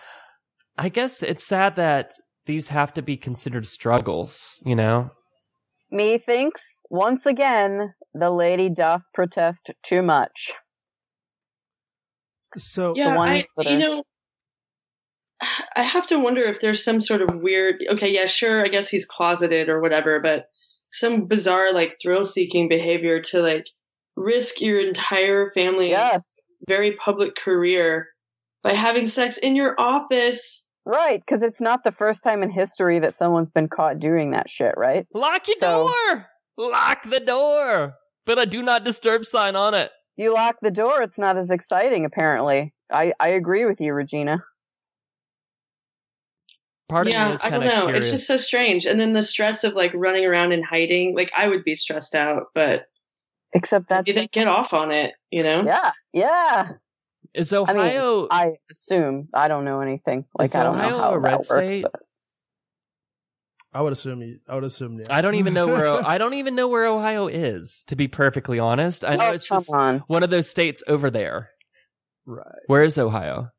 [0.79, 2.15] I guess it's sad that
[2.47, 5.11] these have to be considered struggles, you know?
[5.91, 10.53] Methinks, once again, the lady doth protest too much.
[12.57, 14.05] So Yeah, ones I, that you are- know,
[15.77, 17.85] I have to wonder if there's some sort of weird.
[17.91, 18.65] Okay, yeah, sure.
[18.65, 20.47] I guess he's closeted or whatever, but
[20.93, 23.67] some bizarre like thrill-seeking behavior to like
[24.17, 26.25] risk your entire family, Yes,
[26.69, 28.09] very public career
[28.63, 30.67] by having sex in your office.
[30.85, 34.51] right, because it's not the first time in history that someone's been caught doing that
[34.51, 35.07] shit, right?
[35.15, 36.27] Lock your So- door!
[36.59, 37.95] Lock the door!
[38.27, 39.91] Put a do not disturb sign on it.
[40.21, 42.75] You lock the door, it's not as exciting, apparently.
[42.93, 44.45] I, I agree with you, Regina.
[46.91, 47.85] Part of me yeah, is I don't know.
[47.87, 47.97] curious.
[48.01, 48.85] It's just so strange.
[48.85, 51.17] And then the stress of like running around and hiding.
[51.17, 52.83] Like I would be stressed out, but
[53.55, 55.15] Except that's maybe they get off on it.
[55.31, 55.63] You know?
[55.65, 56.69] yeah, yeah.
[57.33, 58.29] Is I mean, Ohio?
[58.31, 60.27] I assume I don't know anything.
[60.39, 61.49] Like Is I don't Ohio know how a that red works.
[61.49, 61.83] state?
[61.85, 62.03] but-
[63.73, 64.41] I would assume you.
[64.49, 65.07] I would assume yes.
[65.11, 67.85] I don't even know where I don't even know where Ohio is.
[67.87, 70.03] To be perfectly honest, I know oh, it's just on.
[70.09, 71.51] one of those states over there.
[72.27, 72.45] right.
[72.67, 73.51] Where is Ohio?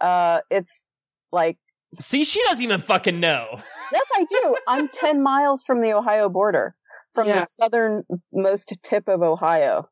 [0.00, 0.90] Uh, it's
[1.32, 1.58] like
[2.00, 3.46] See, she doesn't even fucking know.
[3.92, 4.56] yes, I do.
[4.68, 6.74] I'm ten miles from the Ohio border,
[7.14, 7.40] from Yeah.
[7.40, 9.88] the southernmost tip of Ohio.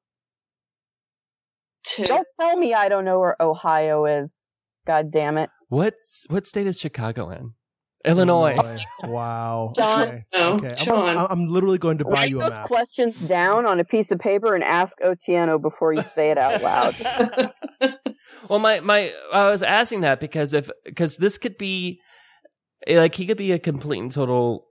[1.85, 4.39] To- Don't tell me I don't know where Ohio is.
[4.87, 5.51] God damn it.
[5.69, 7.53] What's what state is Chicago in?
[8.09, 8.57] Illinois.
[9.05, 9.73] Wow.
[9.77, 10.25] John, okay.
[10.35, 10.69] no, okay.
[10.69, 11.17] I'm- Sean.
[11.17, 12.67] I'm, I'm literally going to buy Write you a those map.
[12.67, 16.63] questions down on a piece of paper and ask Otieno before you say it out
[16.63, 17.53] loud.
[18.49, 22.01] Well, my my I was asking that because if because this could be
[22.89, 24.69] like he could be a complete and total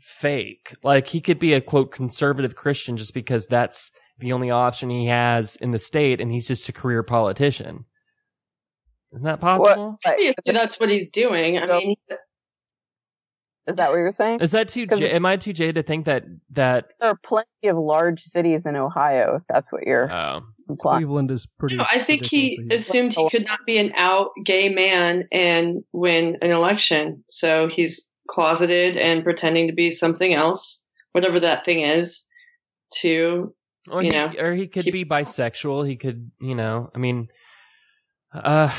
[0.00, 0.74] fake.
[0.82, 5.06] Like he could be a quote conservative Christian just because that's the only option he
[5.06, 7.84] has in the state, and he's just a career politician.
[9.14, 9.98] Isn't that possible?
[10.04, 10.34] Right.
[10.44, 11.58] Yeah, that's what he's doing.
[11.58, 12.18] I mean, he's,
[13.66, 14.40] Is that what you're saying?
[14.40, 14.86] Is that too?
[14.86, 16.86] J- am I too jaded to think that that?
[17.00, 19.36] There are plenty of large cities in Ohio.
[19.36, 20.12] If that's what you're.
[20.12, 20.98] Oh, implying.
[20.98, 21.76] Cleveland is pretty.
[21.76, 26.36] No, I think he assumed he could not be an out gay man and win
[26.42, 27.24] an election.
[27.28, 32.26] So he's closeted and pretending to be something else, whatever that thing is,
[32.96, 33.54] to
[33.90, 35.86] or you he, know, or he could be bisexual.
[35.88, 37.28] He could, you know, I mean,
[38.32, 38.72] uh,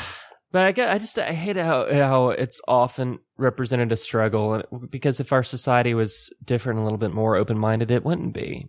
[0.56, 4.90] but I get, I just, I hate how how it's often represented a struggle, and
[4.90, 8.66] because if our society was different, a little bit more open minded, it wouldn't be.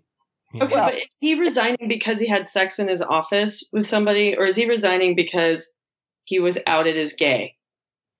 [0.53, 0.81] you Okay, know?
[0.81, 4.57] but is he resigning because he had sex in his office with somebody, or is
[4.57, 5.71] he resigning because
[6.25, 7.55] he was outed as gay?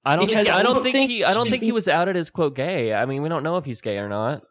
[0.06, 1.74] I don't think, because I I don't don't think think he, I don't think he
[1.74, 2.94] was outed as quote gay.
[2.94, 4.46] I mean, we don't know if he's gay or not.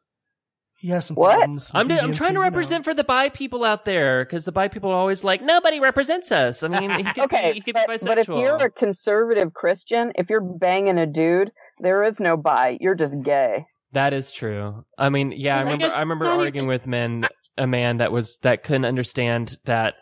[0.79, 1.37] He has some What?
[1.39, 1.71] problems.
[1.75, 2.41] I'm, I'm trying to you know.
[2.43, 5.81] represent for the bi people out there because the bi people are always like nobody
[5.81, 6.63] represents us.
[6.63, 8.07] I mean, he could Okay, be, he could but, be bisexual.
[8.07, 11.51] but if you're a conservative Christian, if you're banging a dude,
[11.81, 12.77] there is no bi.
[12.81, 13.67] You're just gay.
[13.93, 14.85] That is true.
[14.99, 15.87] I mean, yeah, I Well, I remember.
[15.89, 17.25] guess I remember it's arguing even- with men,
[17.57, 19.95] a man that was that couldn't understand that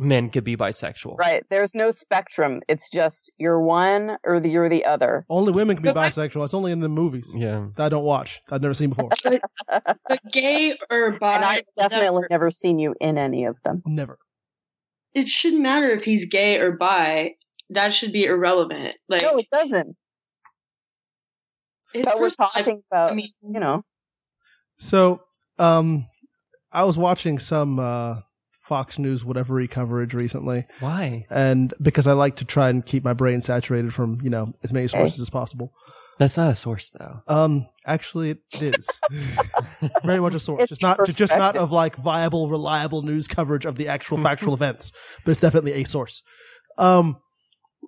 [0.00, 1.18] men could be bisexual.
[1.18, 1.44] Right.
[1.50, 2.60] There's no spectrum.
[2.68, 5.24] It's just you're one or the, you're the other.
[5.28, 6.44] Only women can be But I- bisexual.
[6.44, 7.68] It's only in the movies Yeah.
[7.76, 8.40] that I don't watch.
[8.50, 9.10] I've never seen before.
[9.68, 13.82] But gay or bi, And I've definitely never- never seen you in any of them.
[13.86, 14.18] never.
[15.14, 17.34] it shouldn't matter if he's gay or bi.
[17.70, 18.96] That should be irrelevant.
[19.08, 19.96] Like No, it doesn't.
[21.92, 23.82] his But we're talking about, I mean, you know,
[24.78, 25.22] So,
[25.58, 26.04] um,
[26.72, 28.20] I was watching some uh,
[28.70, 31.26] Fox News whatever coverage recently, Why?
[31.28, 34.72] and because I like to try and keep my brain saturated from you know as
[34.72, 35.72] many sources as possible.
[36.18, 37.22] That's not a source, though.
[37.26, 38.88] Um, actually, it is
[40.04, 40.62] very much a source.
[40.62, 44.54] It's Just not just not of like viable, reliable news coverage of the actual factual
[44.54, 44.92] events,
[45.24, 46.22] but it's definitely a source.
[46.78, 47.16] Um,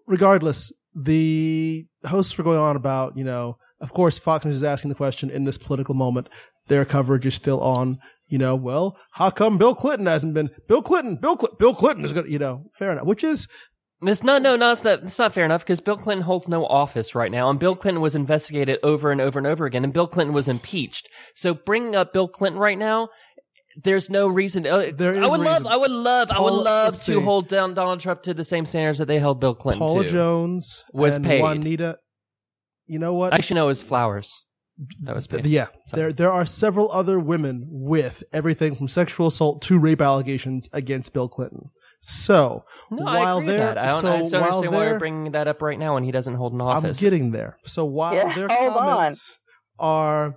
[0.08, 4.88] regardless, the hosts were going on about you know, of course, Fox News is asking
[4.88, 6.28] the question in this political moment.
[6.66, 7.98] Their coverage is still on.
[8.32, 10.48] You know, well, how come Bill Clinton hasn't been?
[10.66, 13.04] Bill Clinton, Bill Clinton, Bill Clinton is going to, you know, fair enough.
[13.04, 13.46] Which is
[14.00, 14.40] It's not.
[14.40, 15.02] No, no, it's not.
[15.02, 18.02] It's not fair enough because Bill Clinton holds no office right now, and Bill Clinton
[18.02, 21.10] was investigated over and over and over again, and Bill Clinton was impeached.
[21.34, 23.10] So bringing up Bill Clinton right now.
[23.76, 24.66] There's no reason.
[24.66, 25.64] Uh, There is I would reason.
[25.64, 25.66] love.
[25.66, 26.30] I would love.
[26.30, 27.20] I would love to see.
[27.20, 30.10] hold down Donald Trump to the same standards that they held Bill Clinton Paula to.
[30.10, 31.40] Jones was paid.
[31.42, 31.98] Juanita.
[32.86, 33.34] You know what?
[33.34, 34.46] Actually, no, it was Flowers.
[35.02, 35.50] That was Th- paid.
[35.50, 40.68] Yeah, there there are several other women with everything from sexual assault to rape allegations
[40.72, 41.70] against Bill Clinton.
[42.00, 43.78] So No, while I agree they're that.
[43.78, 45.94] I don't, so I don't while understand why they're we're bringing that up right now
[45.94, 46.98] when he doesn't hold an office.
[46.98, 47.56] I'm getting there.
[47.64, 48.78] So while Yeah, their hold on.
[48.78, 49.38] comments
[49.78, 50.34] are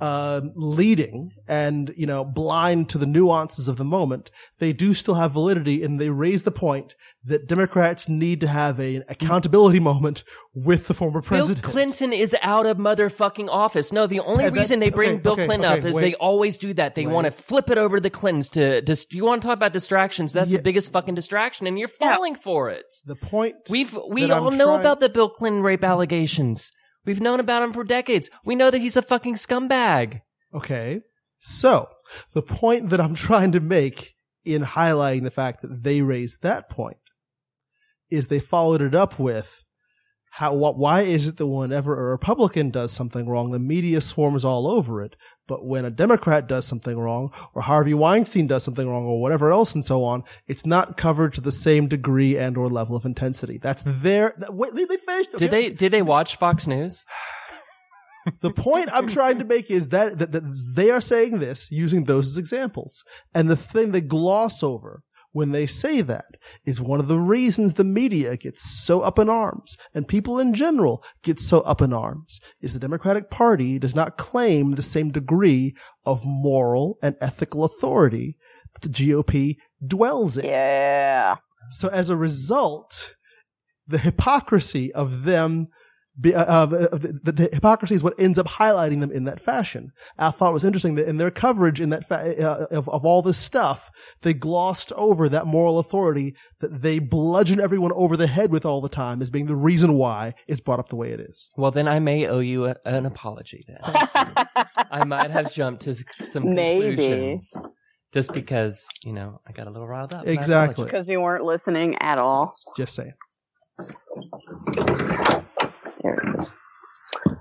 [0.00, 5.14] uh, leading and you know blind to the nuances of the moment, they do still
[5.14, 9.80] have validity, and they raise the point that Democrats need to have a, an accountability
[9.80, 10.22] moment
[10.54, 11.62] with the former president.
[11.62, 11.98] Bill president.
[11.98, 13.92] Clinton is out of motherfucking office.
[13.92, 16.00] No, the only And reason they bring okay, Bill okay, Clinton okay, up is wait.
[16.02, 16.94] they always do that.
[16.94, 19.56] They want to flip it over to the Clintons to dis- you want to talk
[19.56, 20.32] about distractions.
[20.32, 20.58] That's Yeah.
[20.58, 22.84] the biggest fucking distraction and you're falling for it.
[23.06, 26.72] The point We've we that I'm all know trying- about the Bill Clinton rape allegations.
[27.04, 28.30] We've known about him for decades.
[28.44, 30.22] We know that he's a fucking scumbag.
[30.52, 31.00] Okay.
[31.40, 31.88] So
[32.32, 36.68] the point that I'm trying to make in highlighting the fact that they raised that
[36.68, 36.98] point
[38.10, 39.63] is they followed it up with
[40.36, 44.44] how, what, why is it that whenever a Republican does something wrong, the media swarms
[44.44, 45.14] all over it,
[45.46, 49.52] but when a Democrat does something wrong, or Harvey Weinstein does something wrong, or whatever
[49.52, 53.04] else and so on, it's not covered to the same degree and or level of
[53.04, 53.58] intensity.
[53.58, 55.38] That's their, that, wait, they, they finished.
[55.38, 57.04] Did they did they watch Fox News?
[58.40, 60.42] The point I'm trying to make is that, that, that
[60.74, 63.04] they are saying this using those as examples.
[63.34, 65.02] And the thing they gloss over
[65.34, 69.28] when they say that is one of the reasons the media gets so up in
[69.28, 73.96] arms and people in general get so up in arms is the Democratic Party does
[73.96, 75.74] not claim the same degree
[76.06, 78.38] of moral and ethical authority
[78.72, 80.46] that the GOP dwells in.
[80.46, 81.36] yeah.
[81.70, 83.16] So as a result,
[83.88, 85.66] the hypocrisy of them,
[86.20, 89.40] be, uh, of, of the, the hypocrisy is what ends up highlighting them in that
[89.40, 89.90] fashion.
[90.18, 93.04] I thought it was interesting that in their coverage in that fa- uh, of, of
[93.04, 93.90] all this stuff,
[94.22, 98.80] they glossed over that moral authority that they bludgeon everyone over the head with all
[98.80, 101.48] the time as being the reason why it's brought up the way it is.
[101.56, 103.62] Well, then I may owe you a, an apology.
[103.66, 106.96] Then I might have jumped to some Maybe.
[106.96, 107.52] conclusions
[108.12, 110.26] just because you know I got a little riled up.
[110.26, 110.84] Exactly.
[110.84, 112.54] Because you weren't listening at all.
[112.76, 113.12] Just saying.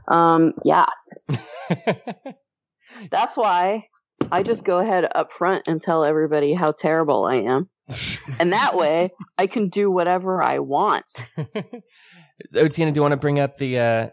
[0.07, 0.53] There it is.
[0.53, 0.85] Um, yeah.
[3.11, 3.87] That's why
[4.31, 7.69] I just go ahead up front and tell everybody how terrible I am.
[8.39, 11.05] And that way I can do whatever I want.
[12.55, 14.09] Otieno, do you want to bring up the uh,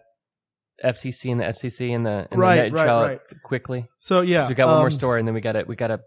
[0.84, 3.20] FTC and the FCC and the, and Right, the right, right.
[3.44, 3.86] quickly?
[3.98, 5.88] So yeah, we got one more um, story, and then we got to we got
[5.88, 6.00] to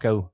[0.00, 0.30] go.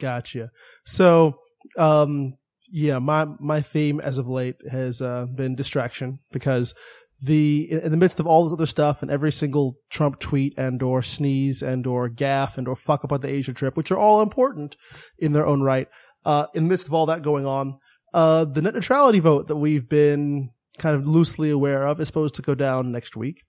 [0.00, 0.50] Gotcha.
[0.84, 1.38] So
[1.78, 2.32] Um,
[2.70, 6.74] yeah, my my theme as of late has uh, been distraction because
[7.22, 10.82] the in the midst of all this other stuff and every single Trump tweet and
[10.82, 14.20] or sneeze and or gaff and or fuck on the Asia trip, which are all
[14.20, 14.76] important
[15.18, 15.88] in their own right.
[16.24, 17.78] Uh, in the midst of all that going on,
[18.14, 22.34] uh, the net neutrality vote that we've been kind of loosely aware of is supposed
[22.34, 23.42] to go down next week.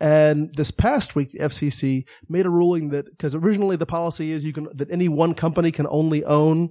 [0.00, 4.44] And this past week, the FCC made a ruling that because originally the policy is
[4.44, 6.70] you can that any one company can only own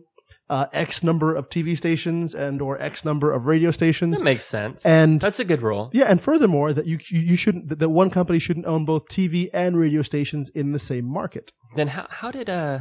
[0.50, 4.20] uh, X number of TV stations and or X number of radio stations.
[4.20, 4.86] That makes sense.
[4.86, 5.90] And- that's a good rule.
[5.94, 9.78] Yeah, and furthermore, that you you shouldn't that one company shouldn't own both TV and
[9.78, 11.52] radio stations in the same market.
[11.76, 12.80] Then how how did uh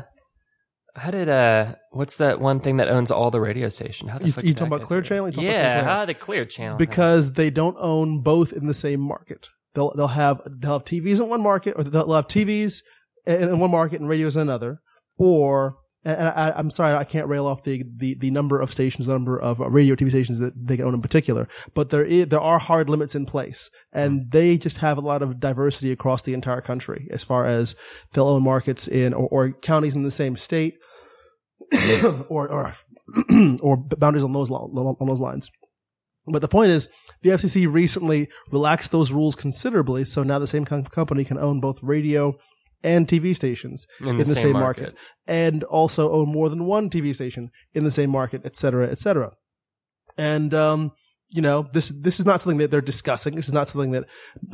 [0.94, 4.08] how did uh what's that one thing that owns all the radio station?
[4.08, 5.00] How the You- fuck you talking about Clear?
[5.02, 5.30] Channel?
[5.30, 6.76] You Yeah, how the Clear Channel?
[6.76, 9.48] because they don't own both in the same market.
[9.74, 12.82] They'll they'll have they'll have TVs in one market, or they'll have TVs
[13.24, 14.80] in, in one market and radios in another.
[15.16, 15.74] Or
[16.04, 19.12] and I, I'm sorry, I can't rail off the, the, the number of stations, the
[19.12, 21.46] number of uh, radio TV stations that they can own in particular.
[21.74, 25.22] But there is there are hard limits in place, and they just have a lot
[25.22, 27.76] of diversity across the entire country as far as
[28.12, 30.74] they'll own markets in or, or counties in the same state,
[32.28, 32.74] or or
[33.60, 35.50] or boundaries on those on those lines.
[36.26, 36.88] But the point is,
[37.22, 41.82] the FCC recently relaxed those rules considerably, so now the same company can own both
[41.82, 42.34] radio
[42.84, 44.96] and TV stations In the same market.
[45.26, 48.98] and also own more than one TV station in the same market, et cetera, et
[48.98, 49.32] cetera.
[50.18, 50.92] And, um,
[51.30, 53.34] you know, this, this is not something that they're discussing.
[53.34, 54.04] This is not something that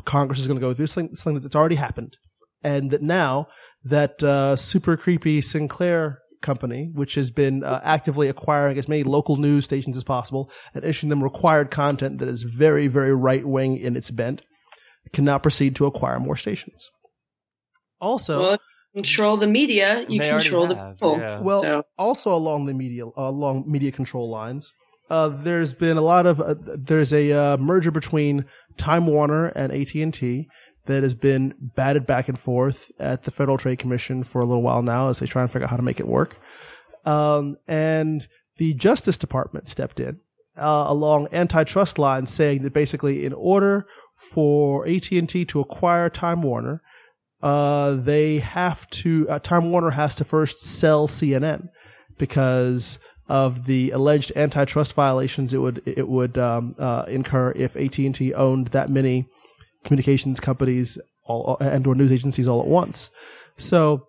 [0.05, 0.85] Congress is going to go through.
[0.85, 2.17] It's something, something that's already happened.
[2.63, 3.49] And that now
[3.85, 9.37] that, uh, super creepy Sinclair company, which has been uh, actively acquiring as many local
[9.37, 13.77] news stations as possible and issuing them required content that is very, very right wing
[13.77, 14.43] in its bent,
[15.13, 16.91] can now proceed to acquire more stations.
[18.01, 18.59] Also, Well,
[18.95, 21.19] control the media, you control the have, people.
[21.19, 21.41] yeah.
[21.41, 24.73] well, So- also along the media, uh, along media control lines,
[25.11, 28.45] uh, there's been a lot of uh, there's a uh, merger between
[28.77, 30.49] Time Warner and AT and T
[30.87, 34.63] that has been batted back and forth at the Federal Trade Commission for a little
[34.63, 36.39] while now as they try and figure out how to make it work.
[37.05, 38.27] Um, and
[38.57, 40.19] the Justice Department stepped in
[40.57, 43.87] uh, along antitrust lines, saying that basically, in order
[44.33, 46.83] for AT and T to acquire Time Warner,
[47.43, 51.69] uh, they have to uh, Time Warner has to first sell CNN
[52.19, 57.99] because of the alleged antitrust violations it would it would um, uh, incur if AT
[57.99, 59.27] and T owned that many
[59.85, 63.11] communications companies all, and or news agencies all at once.
[63.57, 64.07] So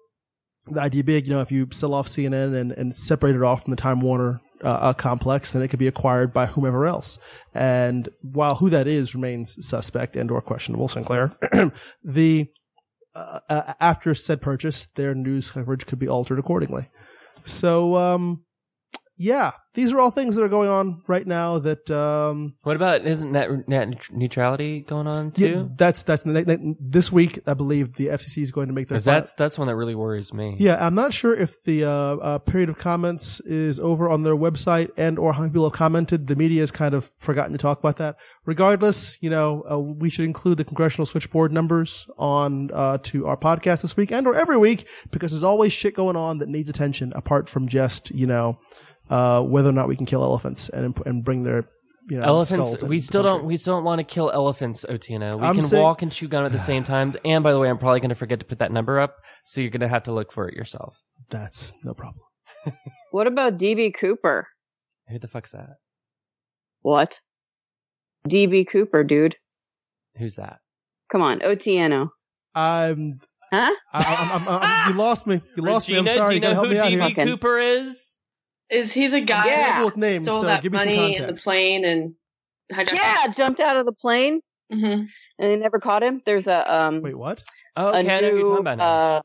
[0.67, 3.63] the idea being, you know, if you sell off CNN and, and separate it off
[3.63, 7.17] from the Time Warner uh, uh, complex, then it could be acquired by whomever else.
[7.53, 11.33] And while who that is remains suspect and or questionable, Sinclair,
[12.03, 12.47] the
[13.15, 16.89] uh, uh, after said purchase, their news coverage could be altered accordingly.
[17.45, 18.43] So, um,
[19.21, 21.59] yeah, these are all things that are going on right now.
[21.59, 25.71] That um, What about isn't net, net neutrality going on yeah, too?
[25.75, 27.39] that's that's this week.
[27.45, 30.33] I believe the FCC is going to make their that's that's one that really worries
[30.33, 30.55] me.
[30.57, 34.37] Yeah, I'm not sure if the uh, uh, period of comments is over on their
[34.37, 36.27] website and or how many people have commented.
[36.27, 38.15] The media has kind of forgotten to talk about that.
[38.45, 43.37] Regardless, you know, uh, we should include the congressional switchboard numbers on uh, to our
[43.37, 46.69] podcast this week and or every week because there's always shit going on that needs
[46.69, 48.57] attention apart from just you know
[49.09, 51.67] uh, whether or not we can kill elephants and and bring their
[52.09, 52.81] you know Elephants.
[52.83, 53.43] We still don't.
[53.45, 55.35] We still don't want to kill elephants, Otieno.
[55.39, 57.15] We I'm can saying- walk and chew gum at the same time.
[57.23, 59.61] And by the way, I'm probably going to forget to put that number up, so
[59.61, 61.01] you're going to have to look for it yourself.
[61.29, 62.23] That's no problem.
[63.11, 64.47] What about DB Cooper?
[65.07, 65.77] Who the fuck's that?
[66.81, 67.19] What?
[68.27, 69.35] DB Cooper, dude.
[70.17, 70.59] Who's that?
[71.11, 72.09] Come on, Otieno.
[72.53, 73.15] I'm.
[73.51, 73.73] Huh?
[73.91, 75.41] I, I'm, I'm, I'm, you lost me.
[75.57, 75.97] You lost me.
[75.97, 76.29] I'm Regina, sorry.
[76.29, 76.99] Do you gotta know help who me out here.
[76.99, 78.08] DB Fucking- Cooper is?
[78.69, 79.83] Is he the guy Yeah.
[79.85, 82.13] with names, stole so that give me some money in the plane and
[82.71, 82.93] hijacked?
[82.93, 84.41] Yeah, jumped out of the plane
[84.71, 85.07] hmm and
[85.39, 86.21] they never caught him.
[86.25, 87.43] There's a um Wait, what?
[87.75, 88.85] Oh, a okay, I know you're new talking about now.
[88.85, 89.21] uh,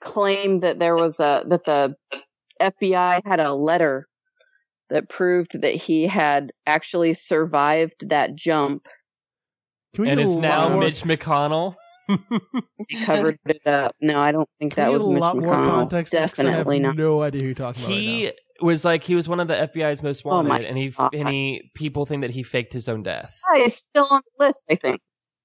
[0.00, 1.94] claim that there was a that the
[2.60, 4.08] FBI had a letter
[4.88, 8.88] that proved that he had actually survived that jump,
[9.94, 11.76] Can we and get it's now more, Mitch McConnell.
[13.04, 13.94] covered it up.
[14.00, 15.64] No, I don't think Can that was get a Mitch lot more McConnell.
[15.64, 16.12] context?
[16.12, 16.96] Because I have Definitely not.
[16.96, 19.54] no idea who you're talking about he right was like he was one of the
[19.54, 21.14] FBI's most Oh wanted, and he God.
[21.14, 23.38] and he people think that he faked his own death.
[23.54, 25.00] Yeah, he's still on the list, I think.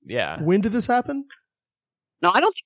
[0.06, 0.42] Yeah.
[0.42, 1.26] When did this happen?
[2.22, 2.66] No, I don't think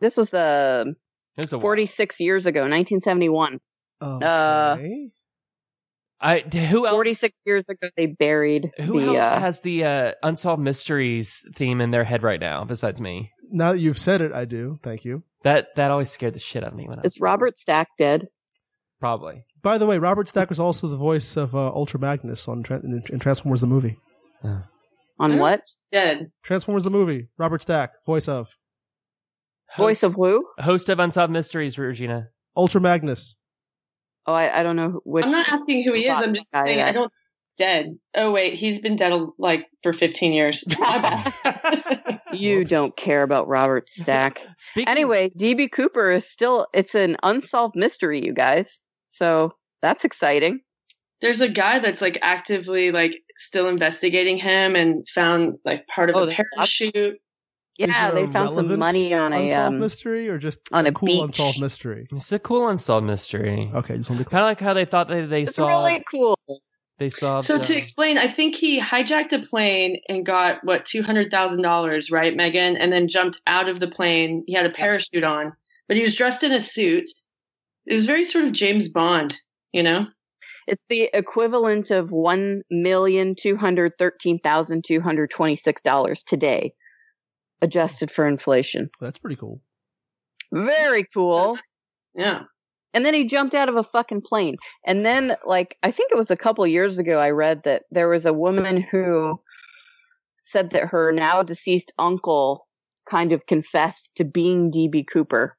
[0.00, 0.94] this was the
[1.36, 1.62] was a while.
[1.62, 3.60] 46 years ago, 1971.
[4.02, 4.26] Okay.
[4.26, 4.76] Uh,
[6.22, 6.94] I who else?
[6.94, 9.16] 46 years ago, they buried Who the.
[9.16, 13.30] else uh, has the uh, unsolved mysteries theme in their head right now besides me?
[13.50, 14.78] now that you've said it, I do.
[14.82, 15.22] Thank you.
[15.42, 17.88] That that always scared the shit out of me when I was is Robert Stack
[17.98, 18.28] dead?
[19.00, 19.44] Probably.
[19.62, 22.84] By the way, Robert Stack was also the voice of uh, Ultra Magnus on Tran
[22.84, 23.96] in, in Transformers the movie.
[25.18, 25.62] On what?
[25.90, 26.30] Dead.
[26.42, 27.28] Transformers the movie.
[27.38, 28.56] Robert Stack, voice of
[29.76, 30.46] Voice of who?
[30.58, 32.28] Host of Unsolved Mysteries, Regina.
[32.56, 33.36] Ultra Magnus.
[34.26, 35.24] Oh, I, I don't know which.
[35.24, 36.16] I'm not asking who he is.
[36.18, 37.12] I'm just Guy saying I don't.
[37.56, 37.98] Dead.
[38.14, 40.64] Oh wait, he's been dead like for 15 years.
[42.32, 42.70] You Whoops.
[42.70, 44.46] don't care about Robert Stack.
[44.56, 48.78] Speaking anyway, DB Cooper is still it's an unsolved mystery, you guys.
[49.10, 49.52] So
[49.82, 50.60] that's exciting.
[51.20, 56.16] There's a guy that's like actively like still investigating him and found like part of
[56.16, 57.18] Oh, a parachute.
[57.78, 60.92] Yeah, they found some money on a unsolved um, mystery or just on a a
[60.92, 61.22] cool beach.
[61.22, 62.06] unsolved mystery.
[62.12, 63.70] it's a cool unsolved mystery.
[63.74, 65.70] Okay, just want to be Kind of like how they thought they they It's solved.
[65.70, 66.38] really cool.
[66.98, 67.46] They solved.
[67.46, 71.30] So to uh, explain, I think he hijacked a plane and got what two hundred
[71.30, 72.76] thousand dollars, right, Megan?
[72.76, 74.44] And then jumped out of the plane.
[74.46, 75.52] He had a parachute on,
[75.88, 77.08] but he was dressed in a suit.
[77.86, 79.36] It was very sort of James Bond,
[79.72, 80.06] you know.
[80.66, 86.22] It's the equivalent of one million two hundred thirteen thousand two hundred twenty six dollars
[86.22, 86.74] today,
[87.60, 88.90] adjusted for inflation.
[89.00, 89.60] That's pretty cool.
[90.52, 91.58] Very cool.
[92.14, 92.42] Yeah.
[92.92, 94.56] And then he jumped out of a fucking plane.
[94.84, 98.08] And then, like, I think it was a couple years ago, I read that there
[98.08, 99.40] was a woman who
[100.42, 102.66] said that her now deceased uncle
[103.08, 105.56] kind of confessed to being DB Cooper.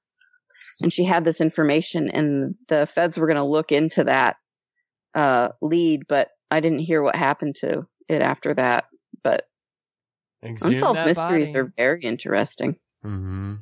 [0.81, 4.37] And she had this information, and the feds were going to look into that
[5.13, 8.85] uh, lead, but I didn't hear what happened to it after that.
[9.23, 9.47] But
[10.43, 11.59] exhumed unsolved mysteries body.
[11.59, 12.75] are very interesting.
[13.05, 13.59] Mhm.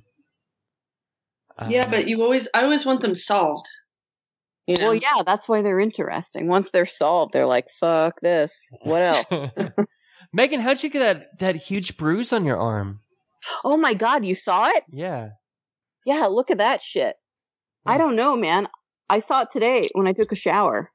[1.68, 3.68] Yeah, Uh, but you always, I always want them solved.
[4.66, 4.86] You know?
[4.86, 6.47] Well, yeah, that's why they're interesting.
[6.47, 8.66] Once they're solved, they're like, fuck this.
[8.84, 9.26] What else?
[10.34, 12.99] Megan, how'd you get that that huge bruise on your arm?
[13.64, 14.84] oh my God, you saw it?
[14.91, 15.30] Yeah.
[16.06, 17.16] Yeah, look at that shit.
[17.86, 18.00] I hmm.
[18.00, 18.68] don't know, man.
[19.10, 20.91] I saw it today when I took a shower.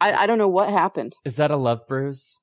[0.00, 1.14] I, I don't know what happened.
[1.24, 2.38] Is that a love bruise?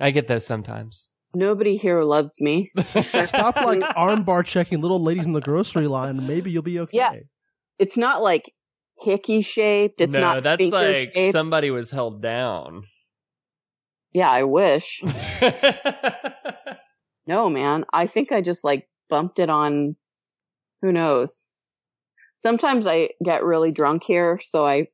[0.00, 1.08] I get those sometimes.
[1.34, 2.70] Nobody here loves me.
[2.84, 6.26] Stop like armbar checking little ladies in the grocery line.
[6.26, 6.96] Maybe you'll be okay.
[6.96, 7.14] Yeah.
[7.78, 8.52] It's not like
[8.98, 10.00] hickey shaped.
[10.00, 11.32] It's no, not that's like shaped.
[11.32, 12.84] somebody was held down.
[14.12, 15.02] Yeah, I wish.
[17.26, 17.84] No, man.
[17.92, 19.96] I think I just like bumped it on
[20.84, 21.44] who knows.
[22.36, 24.88] Sometimes I get really drunk here, so I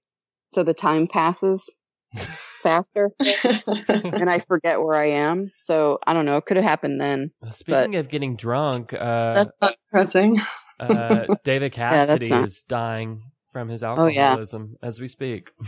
[0.54, 1.68] so the time passes
[2.62, 3.10] faster
[3.88, 5.50] and I forget where I am.
[5.58, 6.36] So I don't know.
[6.36, 7.32] It could have happened then.
[7.50, 10.38] Speaking of getting drunk, uh, That's not depressing.
[10.78, 13.22] uh, David that's Cassidy not- is dying
[13.52, 14.28] from his Oh, yeah.
[14.28, 15.50] alcoholism as we speak.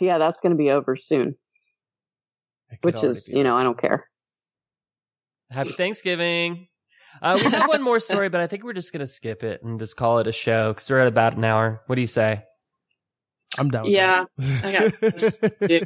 [0.00, 1.36] Yeah, that's going to be over soon,
[2.82, 4.06] which is, you know, I don't care.
[5.50, 6.68] Happy Thanksgiving.
[7.22, 9.62] Uh, we have one more story, but I think we're just going to skip it
[9.62, 11.82] and just call it a show because we're at about an hour.
[11.86, 12.44] What do you say?
[13.58, 13.82] I'm down.
[13.84, 14.64] With Yeah, that.
[14.64, 15.80] I got things to do.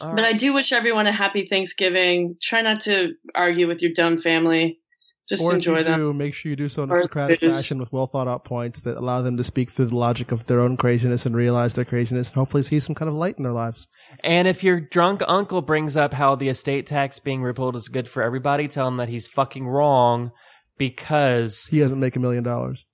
[0.00, 2.36] All But I do wish everyone a happy Thanksgiving.
[2.42, 4.80] Try not to argue with your dumb family.
[5.28, 5.98] Just or if enjoy you them.
[6.00, 7.54] do, make sure you do so in a Or Socratic booze.
[7.54, 10.46] fashion with well thought out points that allow them to speak through the logic of
[10.46, 13.44] their own craziness and realize their craziness and hopefully see some kind of light in
[13.44, 13.86] their lives.
[14.24, 18.08] And if your drunk uncle brings up how the estate tax being repealed is good
[18.08, 20.32] for everybody, tell him that he's fucking wrong
[20.78, 22.86] because He doesn't make a million dollars.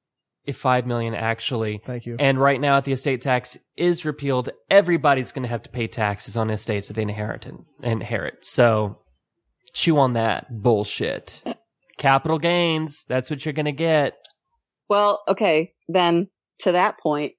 [0.45, 1.81] if five million actually.
[1.85, 2.17] Thank you.
[2.19, 5.87] And right now, if the estate tax is repealed, everybody's going to have to pay
[5.87, 7.47] taxes on estates that they inherit.
[7.83, 8.45] Inherit.
[8.45, 8.99] So
[9.73, 11.43] chew on that bullshit.
[11.99, 13.05] Capital gains.
[13.09, 14.17] That's what you're going to get.
[14.89, 16.29] Well, okay, then
[16.61, 17.33] to that point,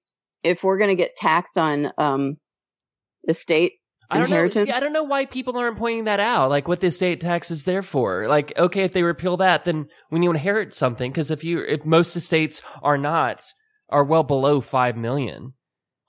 [0.44, 2.38] if we're going to get taxed on um,
[3.28, 3.74] estate
[4.10, 4.36] I don't know.
[4.36, 6.50] inheritance, See, I don't know why people aren't pointing that out.
[6.50, 8.28] Like what the estate tax is there for.
[8.28, 11.86] Like, okay, if they repeal that, then when you inherit something, because if you, if
[11.86, 13.44] most estates are not,
[13.90, 15.54] are well below five million.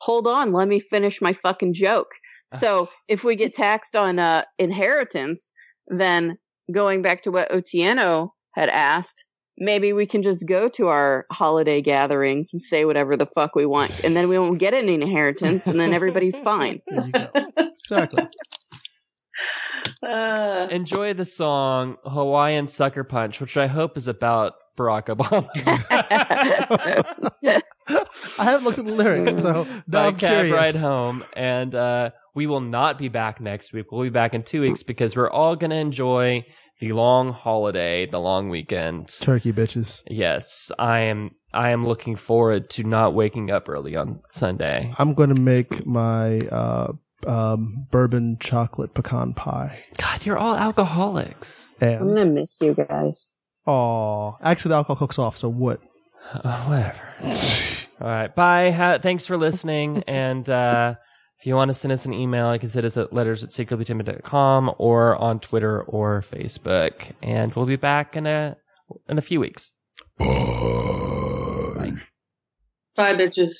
[0.00, 2.10] hold on, let me finish my fucking joke.
[2.52, 2.58] Uh.
[2.58, 5.52] So if we get taxed on uh, inheritance,
[5.88, 6.38] then
[6.70, 9.24] going back to what Otieno had asked,
[9.58, 13.66] maybe we can just go to our holiday gatherings and say whatever the fuck we
[13.66, 16.80] want, and then we won't get any inheritance, and then everybody's fine.
[16.88, 17.28] There you go.
[17.82, 18.28] exactly.
[20.02, 25.48] Uh, Enjoy the song Hawaiian Sucker Punch, which I hope is about Barack Obama.
[28.38, 30.52] I haven't looked at the lyrics, so now by I'm cab curious.
[30.52, 33.92] ride home, and uh, we will not be back next week.
[33.92, 36.44] We'll be back in two weeks because we're all going to enjoy
[36.80, 39.08] the long holiday, the long weekend.
[39.20, 40.02] Turkey bitches.
[40.08, 41.30] Yes, I am.
[41.54, 44.92] I am looking forward to not waking up early on Sunday.
[44.98, 46.92] I'm going to make my uh,
[47.26, 49.84] um, bourbon chocolate pecan pie.
[49.98, 51.68] God, you're all alcoholics.
[51.80, 53.30] I'm gonna miss you guys.
[53.66, 55.36] oh, actually, the alcohol cooks off.
[55.36, 55.80] So what?
[56.32, 57.14] Uh, whatever.
[58.00, 58.34] All right.
[58.34, 58.70] Bye.
[58.72, 60.02] Ha- thanks for listening.
[60.06, 60.94] and uh,
[61.38, 63.50] if you want to send us an email, you can send us at letters at
[63.50, 67.12] secretlytimid.com or on Twitter or Facebook.
[67.22, 68.56] And we'll be back in a
[69.08, 69.72] in a few weeks.
[72.96, 73.56] Bye, bitches.